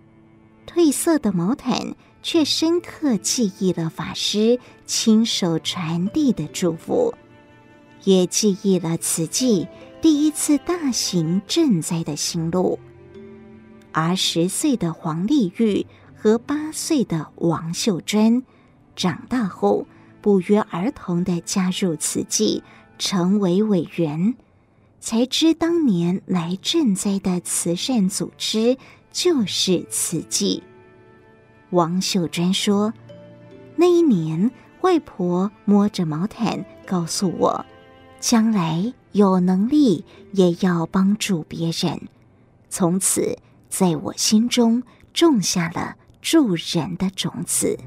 [0.67, 1.95] 褪色的毛毯
[2.27, 7.15] 却深刻记忆了法师亲手传递的祝福，
[8.03, 9.69] 也记忆了慈济
[10.03, 12.81] 第一次大型赈灾的心路。
[13.93, 18.43] 而十岁的黄丽玉和八岁的王秀珍，
[18.97, 19.87] 长大后
[20.21, 22.65] 不约而同地加入慈济。
[22.99, 24.35] 成为委员，
[24.99, 28.79] 才知当年来赈灾的慈善组织
[29.13, 30.63] 就是慈济。
[31.71, 32.95] 王秀珍说
[33.77, 34.51] ：“那一年，
[34.83, 37.67] 外婆摸着毛毯告诉我，
[38.21, 42.01] 将来有能力也要帮助别人。
[42.69, 43.37] 从此，
[43.69, 47.79] 在我心中种下了助人的种子。”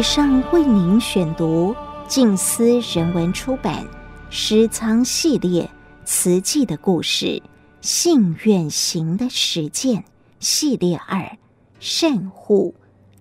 [0.00, 1.76] 以上为您选读
[2.08, 3.84] 静思人文出版
[4.30, 5.70] 《诗仓系列
[6.06, 7.42] 词记的故事：
[7.82, 10.02] 信愿行的实践
[10.38, 11.36] 系列二
[11.80, 12.74] 善护》，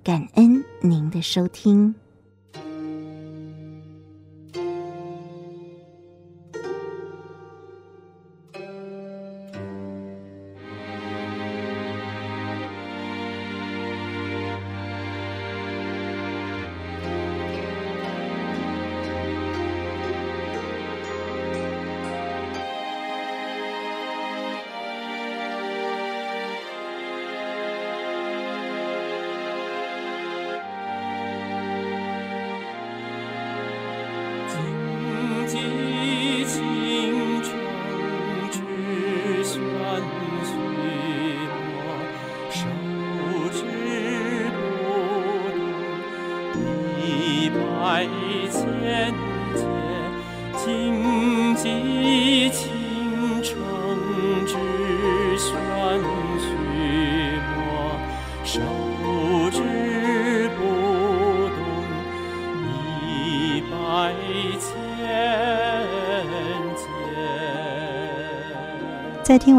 [0.06, 1.94] 感恩您的收听。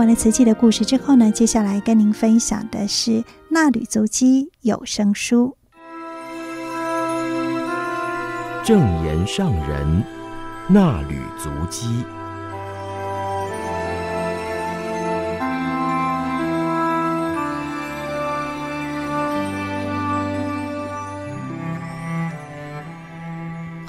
[0.01, 3.11] 完了瓷器的故事之后呢，接下来跟您分享的是
[3.51, 5.55] 《纳履足迹有声书》。
[8.65, 10.03] 正言上人
[10.69, 12.03] 纳履足迹。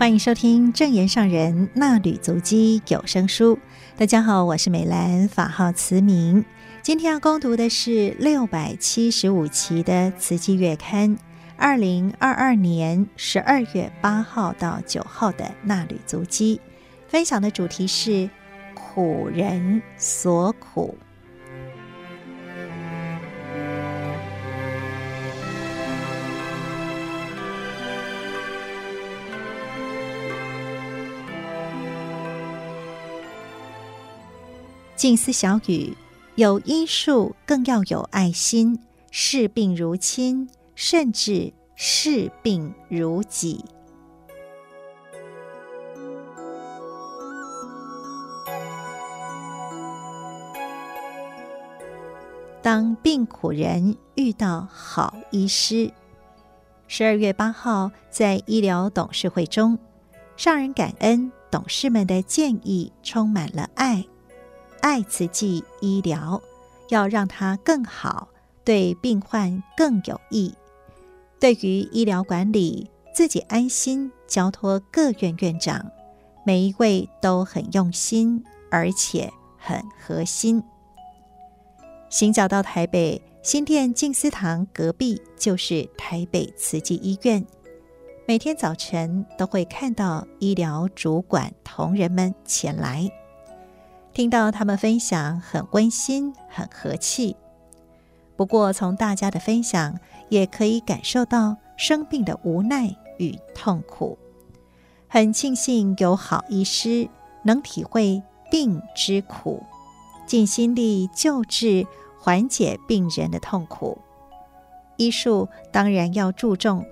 [0.02, 3.60] 欢迎收听正言上人衲履足迹有声书。
[3.96, 6.44] 大家好，我是美兰，法号慈明。
[6.82, 11.16] 今天要攻读的是六百七十五期的《慈济月刊》，
[11.56, 16.60] 二零二二年十二月八号到九号的衲履足迹。
[17.08, 18.28] 分享的主题是
[18.74, 20.98] 苦人所苦。
[35.02, 35.98] 静思小语：
[36.36, 38.80] 有医术，更要有爱心。
[39.10, 43.66] 视病如亲，甚至视病如己。
[52.62, 55.92] 当病苦人遇到好医师，
[56.88, 59.80] 十二月八号在医疗董事会中，
[60.38, 64.06] 上人感恩董事们的建议，充满了爱。
[64.82, 66.42] 爱慈济医疗，
[66.90, 68.28] 要让它更好，
[68.64, 70.54] 对病患更有益。
[71.40, 75.92] 对于医疗管理，自己安心交托各院院长，
[76.46, 80.64] 每一位都很用心，而且很核心。
[82.10, 87.46] 行脚到台北新店静思堂隔壁，就是台北慈济医院。
[88.28, 93.10] 每天早晨都会看到医疗主管同仁们前来。
[94.14, 97.36] 听到他们分享，很温馨，很和气。
[98.36, 99.98] 不过，从大家的分享
[100.30, 104.18] 也可以感受到生病的无奈与痛苦。
[105.08, 107.08] 很庆幸有好医师
[107.44, 109.64] 能体会病之苦，
[110.26, 111.86] 尽心力救治，
[112.20, 113.98] 缓解病人的痛苦。
[114.98, 116.86] 医术当然要注重，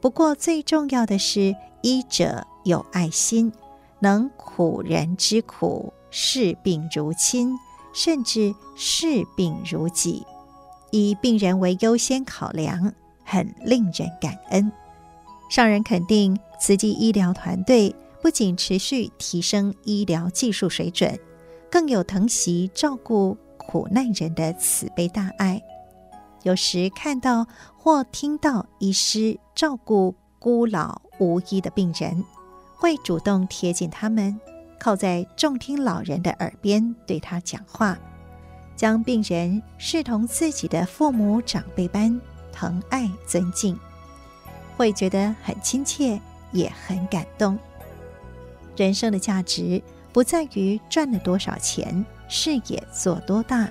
[0.00, 3.52] 不过最重要的是医者有爱心，
[4.00, 5.92] 能苦人之苦。
[6.16, 7.58] 视病如亲，
[7.92, 10.24] 甚至视病如己，
[10.92, 12.92] 以病人为优先考量，
[13.24, 14.70] 很令人感恩。
[15.50, 17.92] 上人肯定慈济医疗团队
[18.22, 21.18] 不仅持续提升医疗技术水准，
[21.68, 25.60] 更有疼惜照顾苦难人的慈悲大爱。
[26.44, 27.44] 有时看到
[27.76, 32.24] 或听到医师照顾孤老无依的病人，
[32.76, 34.40] 会主动贴近他们。
[34.84, 37.98] 靠在重听老人的耳边对他讲话，
[38.76, 42.20] 将病人视同自己的父母长辈般
[42.52, 43.78] 疼爱尊敬，
[44.76, 46.20] 会觉得很亲切，
[46.52, 47.58] 也很感动。
[48.76, 49.82] 人生的价值
[50.12, 53.66] 不在于赚了多少钱，事业做多大，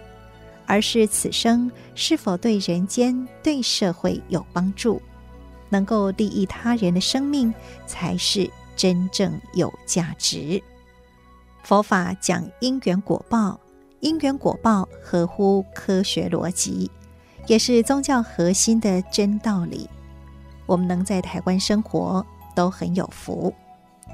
[0.66, 5.00] 而是此生是否对人间、对社会有帮助，
[5.70, 7.54] 能够利益他人的生命，
[7.86, 10.60] 才是真正有价值。
[11.64, 13.58] 佛法讲因缘果报，
[14.02, 16.92] 因缘果报合乎科学逻辑，
[17.48, 19.90] 也是宗教核心的真道理。
[20.66, 23.54] 我们能在台湾生活都很有福。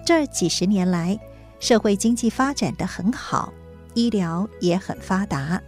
[0.05, 1.19] 这几十年来，
[1.59, 3.51] 社会经济发展得很好，
[3.95, 5.59] 医疗也很发达，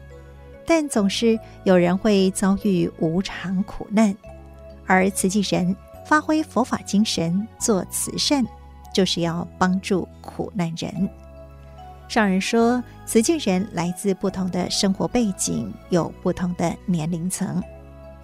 [0.67, 4.15] 但总是有人会遭遇无常苦难，
[4.86, 5.75] 而慈济人
[6.05, 8.45] 发挥佛法精神做慈善，
[8.93, 11.09] 就是要帮助苦难人。
[12.12, 17.64] 上人说，慈济人来自不同的生活背景，有不同的年龄层，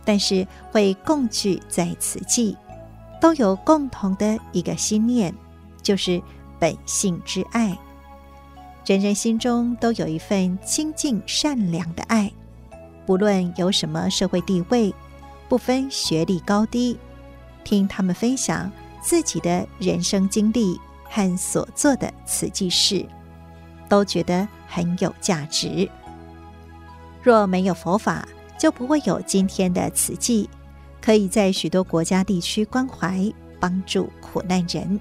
[0.04, 2.58] 但是会共聚在慈济，
[3.22, 5.34] 都有共同的一个心念。
[5.82, 6.22] 就是
[6.60, 7.78] 本性之爱，
[8.86, 12.30] 人人心中都有一份清净善良的爱，
[13.06, 14.94] 不论有什么社会地位，
[15.48, 17.00] 不分学历高低，
[17.64, 18.70] 听他们分享
[19.02, 23.06] 自己的人生经历和所做的慈济事，
[23.88, 25.90] 都觉得很有价值。
[27.24, 28.28] 若没有佛法，
[28.58, 30.50] 就不会有今天的慈济，
[31.02, 35.00] 可以在许多国家地区关怀帮助苦难人。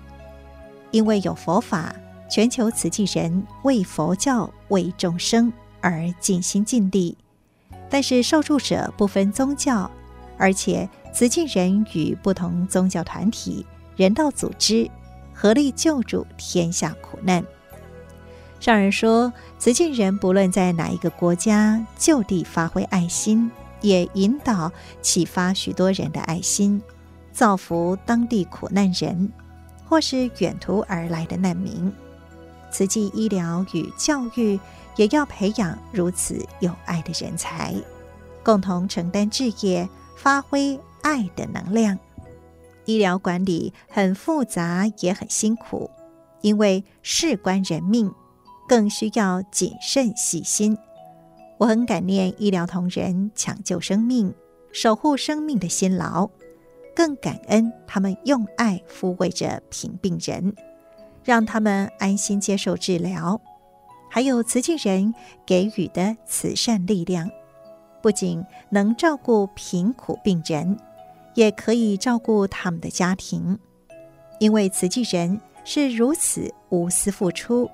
[0.91, 1.95] 因为有佛法，
[2.31, 7.17] 全球慈济人为佛教、为众生而尽心尽力。
[7.89, 9.89] 但是受助者不分宗教，
[10.37, 13.65] 而且慈济人与不同宗教团体、
[13.97, 14.91] 人道组织
[15.33, 17.45] 合力救助天下苦难。
[18.67, 23.49] 上人说，慈济人不论在哪一个国家，就地发挥爱心，
[23.81, 26.83] 也引导启发许多人的爱心，
[27.31, 29.31] 造福当地苦难人。
[29.85, 31.93] 或是远途而来的难民，
[32.73, 34.59] 慈济医疗与教育
[34.97, 37.73] 也要培养如此有爱的人才，
[38.43, 41.97] 共同承担志业，发挥爱的能量。
[42.85, 45.89] 医疗管理很复杂，也很辛苦，
[46.41, 48.13] 因为事关人命，
[48.69, 50.77] 更需要谨慎细心。
[51.59, 54.35] 我很感念医疗同仁抢救生命、
[54.73, 56.29] 守护生命的辛劳。
[56.95, 60.55] 更感恩他们用爱抚慰着贫病人，
[61.23, 63.39] 让他们安心接受治疗。
[64.09, 65.15] 还有慈济人
[65.45, 67.31] 给予的慈善力量，
[68.01, 70.79] 不仅能照顾贫苦病人，
[71.35, 73.59] 也可以照顾他们的家庭。
[74.39, 77.69] 因为慈济人是如此无私付出，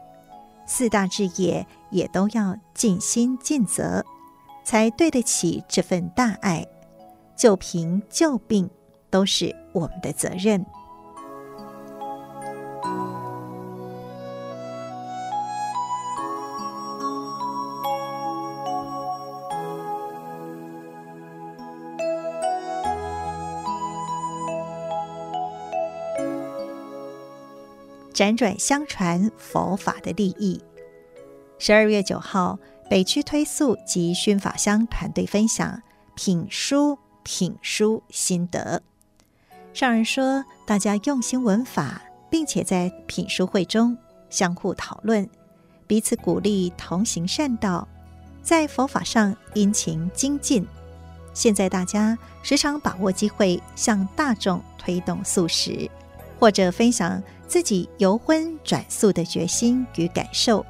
[0.66, 4.04] 四大志业也都要尽心尽责，
[4.64, 6.66] 才对得起这份大爱，
[7.36, 8.70] 就凭救病。
[9.12, 10.64] 都是我们的责任。
[28.22, 30.62] 辗转相传佛法的利益。
[31.58, 32.56] 十二月九号，
[32.88, 35.82] 北区推素及熏法香团队分享
[36.14, 38.80] 品书品书心得。
[39.74, 42.00] 上人说：“大家用心闻法，
[42.30, 43.98] 并且在品书会中
[44.30, 45.28] 相互讨论，
[45.88, 47.88] 彼此鼓励，同行善道，
[48.40, 50.64] 在佛法上殷勤精进。
[51.34, 55.90] 现在大家时常把握机会，向大众推动素食，
[56.38, 57.20] 或者分享
[57.52, 60.64] 自己由荤转素的决心与感受，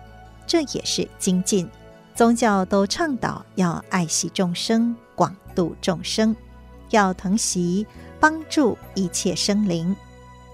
[0.49, 1.71] 这也是精进。
[2.13, 6.35] 宗教都倡导要爱惜众生，广度众生，
[6.91, 7.87] 要疼惜。”
[8.19, 9.95] 帮助一切生灵，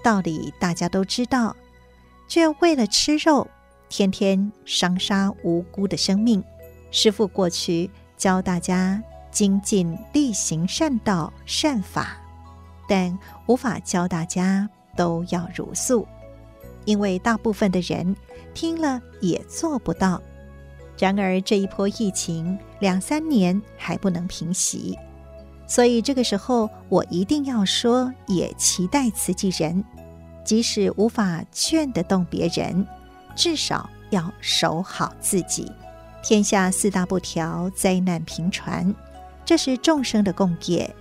[0.03, 1.55] 道理大家都知道，
[2.27, 3.47] 却为了吃肉，
[3.89, 6.43] 天天伤杀无辜的生命。
[6.91, 9.01] 师父过去教大家
[9.31, 12.17] 精进力行善道善法，
[12.87, 13.17] 但
[13.47, 16.07] 无法教大家都要茹素，
[16.89, 18.15] 因为大部分的人
[18.55, 20.19] 听了也做不到。
[20.97, 24.97] 然而这一波疫情两三年还不能平息。
[25.67, 29.85] 所以这个时候，我一定要说，也期待慈济人，
[30.43, 32.83] 即使无法劝得动别人，
[33.35, 35.71] 至少要守好自己。
[36.23, 38.91] 天下四大不调，灾难频传，
[39.45, 40.91] 这是众生的共业。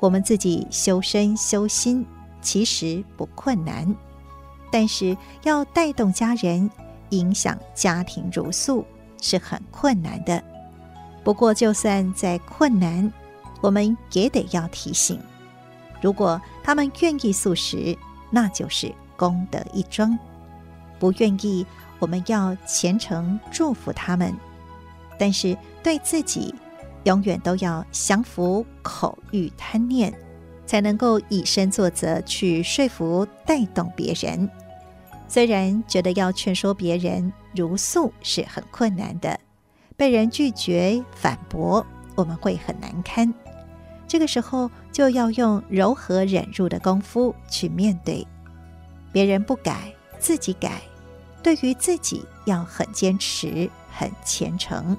[0.00, 2.06] 我们自己修身修心，
[2.40, 3.94] 其实不困难，
[4.70, 6.70] 但是要带动家人，
[7.10, 8.84] 影响家庭茹素，
[9.20, 10.42] 是很困难的。
[11.24, 13.12] 不过，就算再困难，
[13.60, 15.20] 我们也得要提醒，
[16.00, 17.96] 如果他们愿意素食，
[18.30, 20.16] 那就是功德一桩；
[20.98, 21.66] 不愿意，
[21.98, 24.34] 我们要虔诚祝福他们。
[25.18, 26.54] 但是对自己，
[27.04, 30.12] 永远都要降服口欲贪念，
[30.66, 34.50] 才能够以身作则去说服带动别人。
[35.28, 39.38] 虽然觉得要劝说别人如素是很困难的，
[39.96, 43.32] 被人拒绝反驳，我们会很难堪。
[44.06, 48.26] 这个时候就要用柔和忍辱的功夫去面对。
[49.12, 50.82] 别人不改，自己改。
[51.42, 54.96] 对于自己要很坚持、很虔诚，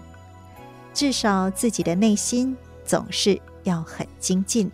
[0.94, 2.56] 至少自己的内心
[2.86, 4.72] 总是要很精进。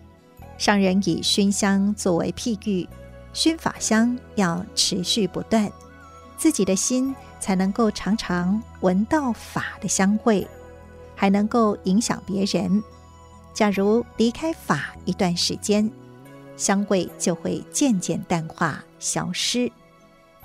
[0.64, 2.88] 上人以熏香作为譬喻，
[3.34, 5.70] 熏法香要持续不断，
[6.38, 10.48] 自己的心才能够常常闻到法的香味，
[11.14, 12.82] 还能够影响别人。
[13.52, 15.90] 假如离开法一段时间，
[16.56, 19.70] 香味就会渐渐淡化、消失。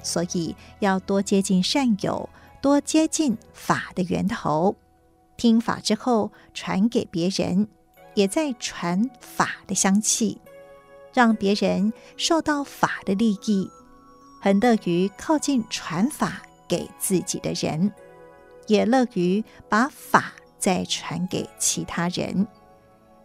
[0.04, 2.28] 所以要多接近善友，
[2.62, 4.76] 多接近法的源头，
[5.38, 7.70] 听法之后传给别人，
[8.20, 10.42] 也在传法的香气，
[11.14, 13.72] 让别人受到法的利益，
[14.42, 17.94] 很乐于靠近传法给自己的人，
[18.68, 22.46] 也乐于把法再传给其他人，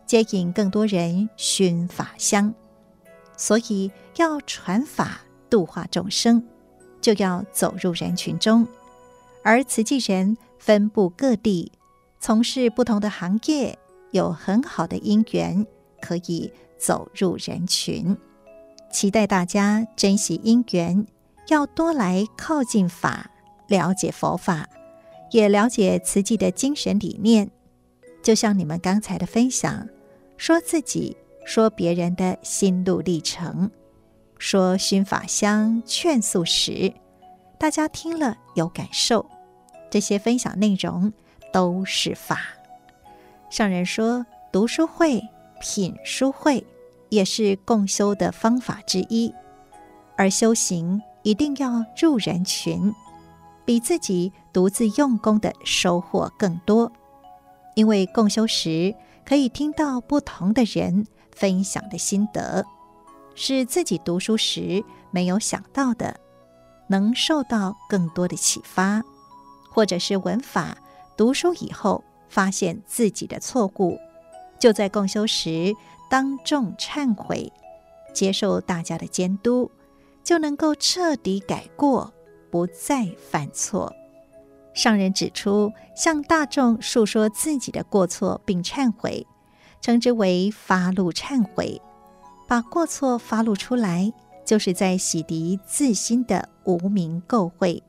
[0.07, 2.55] 接引更多人熏法香。
[3.37, 6.47] 所以要传法度化众生。
[7.01, 8.67] 就要走入人群中，
[9.43, 11.73] 而慈济人分布各地，
[12.19, 13.79] 从事不同的行业，
[14.15, 15.67] 有很好的因缘
[16.01, 18.17] 可以走入人群。
[18.93, 21.05] 期待大家珍惜因缘，
[21.49, 23.29] 要多来靠近法，
[23.67, 24.69] 了解佛法，
[25.33, 27.51] 也了解慈济的精神理念。
[28.23, 29.89] 就像你们刚才的分享，
[30.37, 33.69] 说自己、说别人的心路历程。
[34.39, 36.93] 说熏法香劝素食，
[37.59, 39.27] 大家听了有感受，
[39.91, 41.13] 这些分享内容
[41.53, 42.39] 都是法。
[43.51, 45.23] 上人说，读书会、
[45.61, 46.65] 品书会
[47.09, 49.33] 也是共修的方法之一，
[50.17, 52.93] 而修行一定要入人群，
[53.65, 56.91] 比自己独自用功的收获更多，
[57.75, 62.65] 因为共修时可以听到不同的人分享的心得。
[63.37, 66.17] 是自己读书时没有想到的，
[66.89, 69.03] 能受到更多的启发，
[69.71, 70.77] 或者是文法
[71.17, 72.03] 读书以后
[72.35, 73.97] 发现自己的错误，
[74.59, 75.73] 就在共修时
[76.11, 77.53] 当众忏悔，
[78.13, 79.71] 接受大家的监督，
[80.25, 82.13] 就能够彻底改过，
[82.51, 83.95] 不再犯错。
[84.75, 89.25] 上人指出，向大众述说自己的过错并忏悔，
[89.81, 91.81] 称之为发露忏悔。
[92.49, 94.13] 把过错发露出来，
[94.45, 97.81] 就是在洗涤自心的无明垢秽。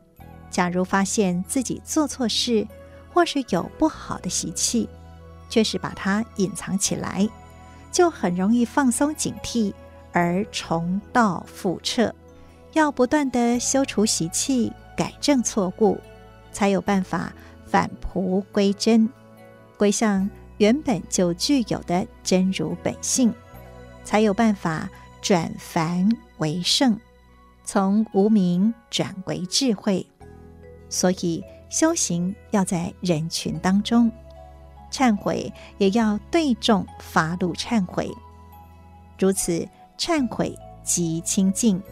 [0.51, 2.67] 假如发现自己做错事，
[3.15, 4.89] 或是有不好的习气，
[5.49, 7.29] 却是把它隐藏起来，
[7.89, 9.73] 就很容易放松警惕，
[10.11, 12.13] 而重蹈覆辙。
[12.73, 15.97] 要不断地修除习气，改正错误，
[16.51, 17.31] 才有办法
[17.65, 19.09] 返璞归真，
[19.77, 23.33] 归向原本就具有的真如本性。
[24.03, 24.89] 才有办法
[25.21, 26.09] 转凡
[26.39, 26.99] 为圣，
[27.63, 30.05] 从无明转为智慧。
[30.89, 31.41] 所以
[31.75, 34.09] 修行要在人群当中，
[34.89, 38.09] 忏悔也要对众发露忏悔。
[39.19, 39.67] 如此
[39.97, 41.83] 忏悔即清净，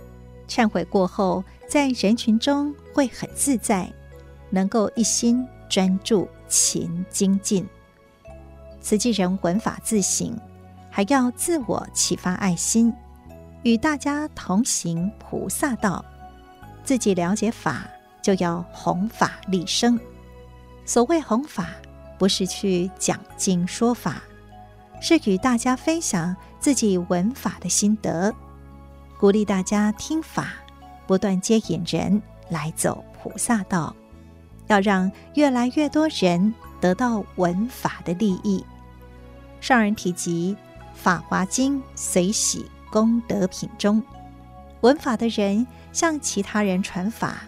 [0.48, 3.92] 忏悔过后，在人群中会很自在，
[4.50, 7.68] 能够一心专注勤精进。
[8.80, 10.34] 慈济人闻法自省。
[10.90, 12.94] 还要自我启发爱心，
[13.64, 16.06] 与大家同行菩萨道。
[16.86, 17.90] 自己了解法，
[18.24, 20.00] 就要弘法利生。
[20.84, 21.70] 所谓弘法，
[22.18, 24.24] 不是去讲经说法，
[25.00, 28.34] 是与大家分享自己闻法的心得，
[29.20, 30.54] 鼓励大家听法，
[31.06, 32.20] 不断接引人
[32.50, 33.96] 来走菩萨道，
[34.66, 36.52] 要让越来越多人
[36.82, 38.66] 得到闻法的利益。
[39.62, 40.58] 上人提及。
[41.06, 44.02] 《法华经》随喜功德品中，
[44.82, 47.42] 闻法的人向其他人传法，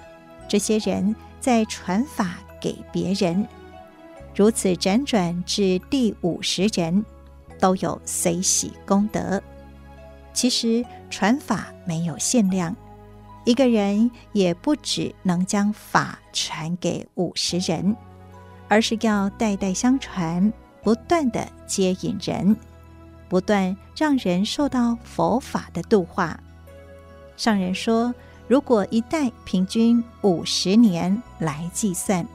[0.48, 3.48] 这些人再传法给别人，
[4.36, 7.04] 如此辗转至第五十人，
[7.60, 9.42] 都有随喜功德。
[10.34, 12.76] 其实传法没有限量，
[13.46, 17.96] 一个人也不只能将法传给五十人，
[18.68, 20.52] 而是要代代相传，
[20.84, 22.56] 不断地接引人。
[23.28, 26.40] 不断让人受到佛法的度化。
[27.36, 28.14] 上人说，
[28.48, 32.26] 如果一代平均五十年来计算，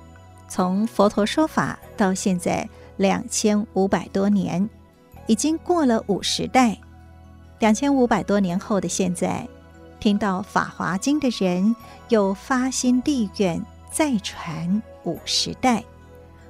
[0.48, 4.68] 从佛陀说法到现在两千五百多年，
[5.26, 6.76] 已经过了五十代。
[7.58, 9.46] 两千五百多年后的现在，
[9.98, 11.74] 听到《法华经》的人
[12.08, 15.84] 又发心立愿，再传五十代，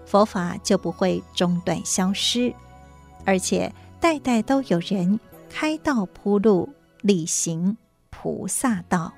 [0.06, 2.54] 佛法就不会中断消失，
[3.24, 3.72] 而且。
[4.00, 6.70] 代代都有人开道铺路，
[7.02, 7.76] 力行
[8.08, 9.12] 菩萨道。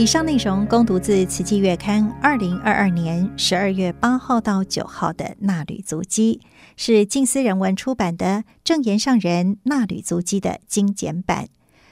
[0.00, 6.40] 以上内容供读自《慈济月刊》二零二二年十二月八号到九号的《纳履足迹》，
[6.74, 11.48] 是静思人文出版的证言上人《纳履足迹》的精简版。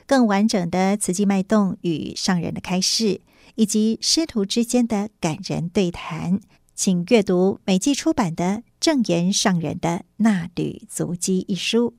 [0.07, 3.21] 更完整的慈济脉动与上人的开示，
[3.57, 6.41] 以及师徒之间的感人对谈，
[6.75, 11.93] 请阅读每季出版的证言上人的《纳履足迹》一书。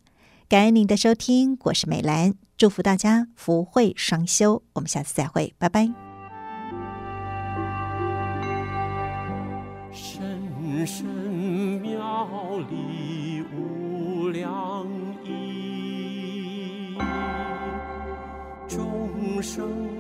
[0.50, 2.34] 感恩您的收听，我是美兰。
[2.58, 5.88] 祝福大家福慧双修，我们下次再会，拜拜。
[9.93, 12.28] 深深妙
[12.68, 14.88] 理无量
[15.24, 16.97] 意，
[18.68, 19.99] 众生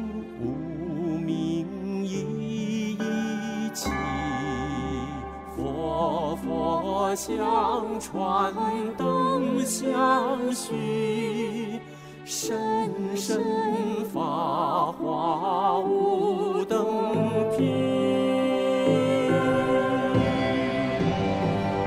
[6.35, 8.53] 佛像传
[8.97, 11.79] 灯相续，
[12.25, 13.41] 深深
[14.13, 16.85] 法华无等
[17.57, 17.67] 品。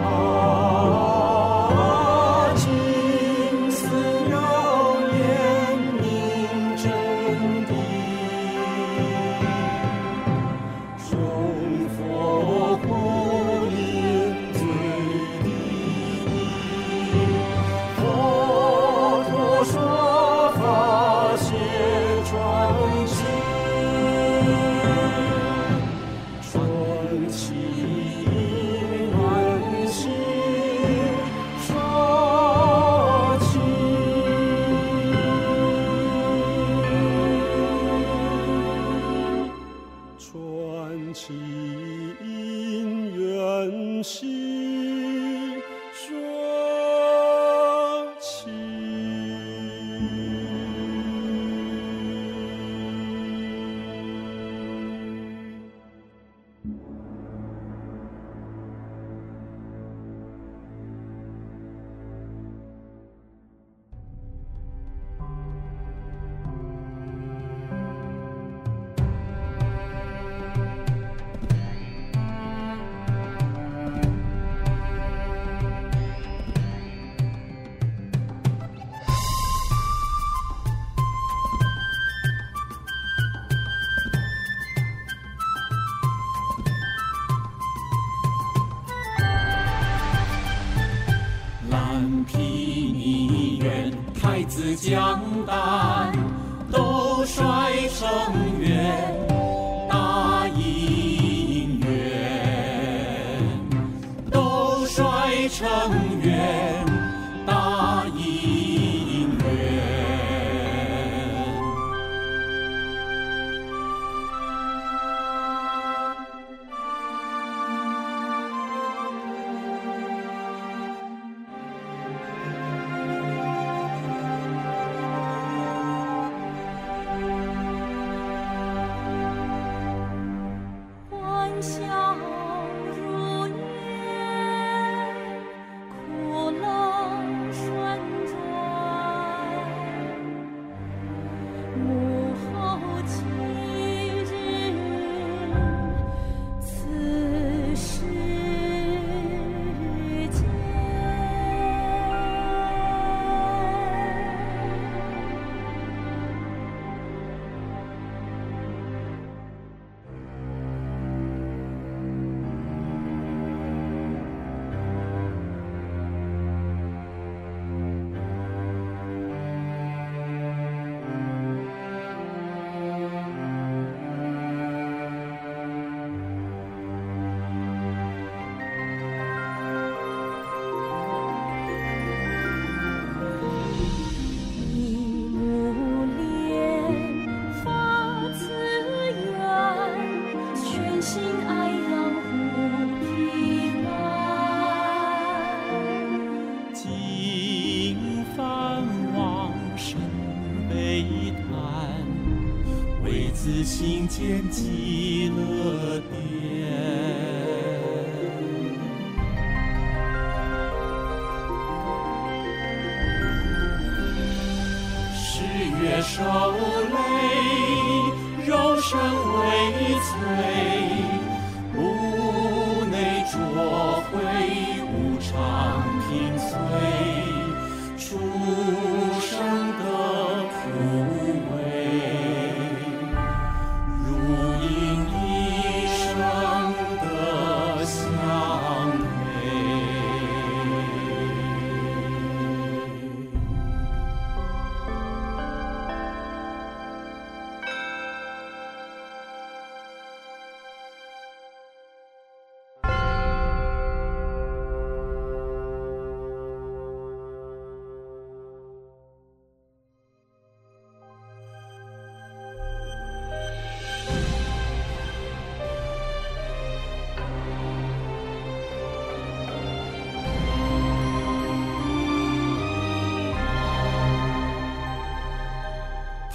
[0.05, 0.07] 啊
[2.57, 3.87] 君思
[4.31, 4.37] 有
[5.13, 5.23] 念，
[6.01, 6.05] 明
[6.77, 6.85] 真
[7.67, 7.71] 谛。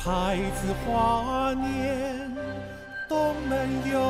[0.07, 2.31] 太子华年
[3.09, 4.06] 东门有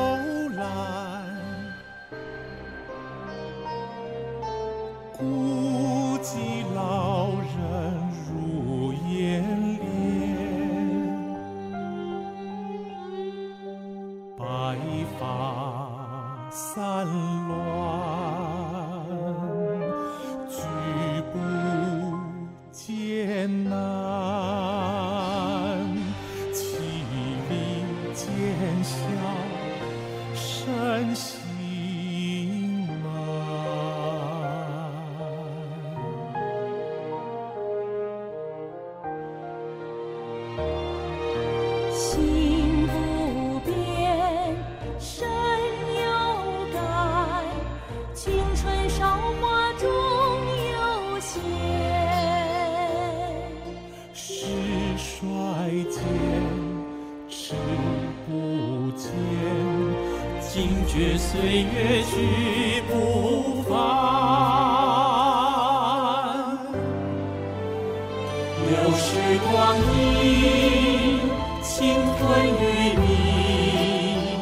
[68.68, 69.08] 流逝
[69.50, 71.18] 光阴，
[71.62, 72.20] 清风
[72.60, 72.62] 与
[73.00, 74.36] 你，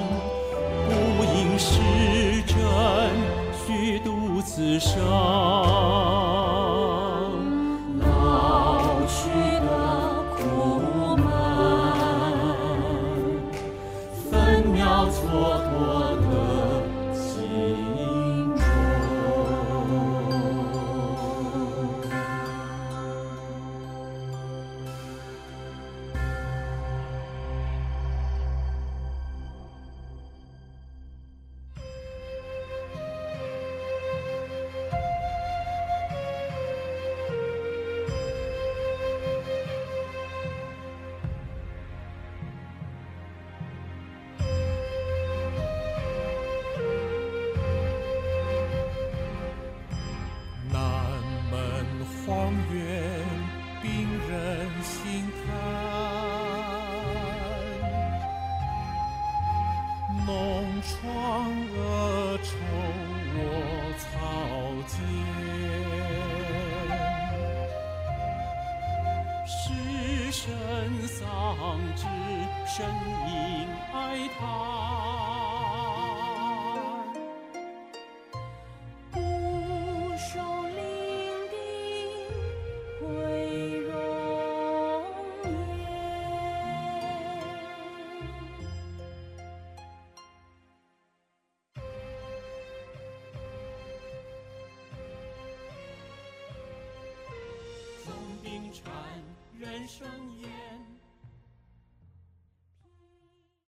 [0.88, 1.70] 不应是
[2.42, 2.54] 真
[3.54, 6.35] 虚度此生。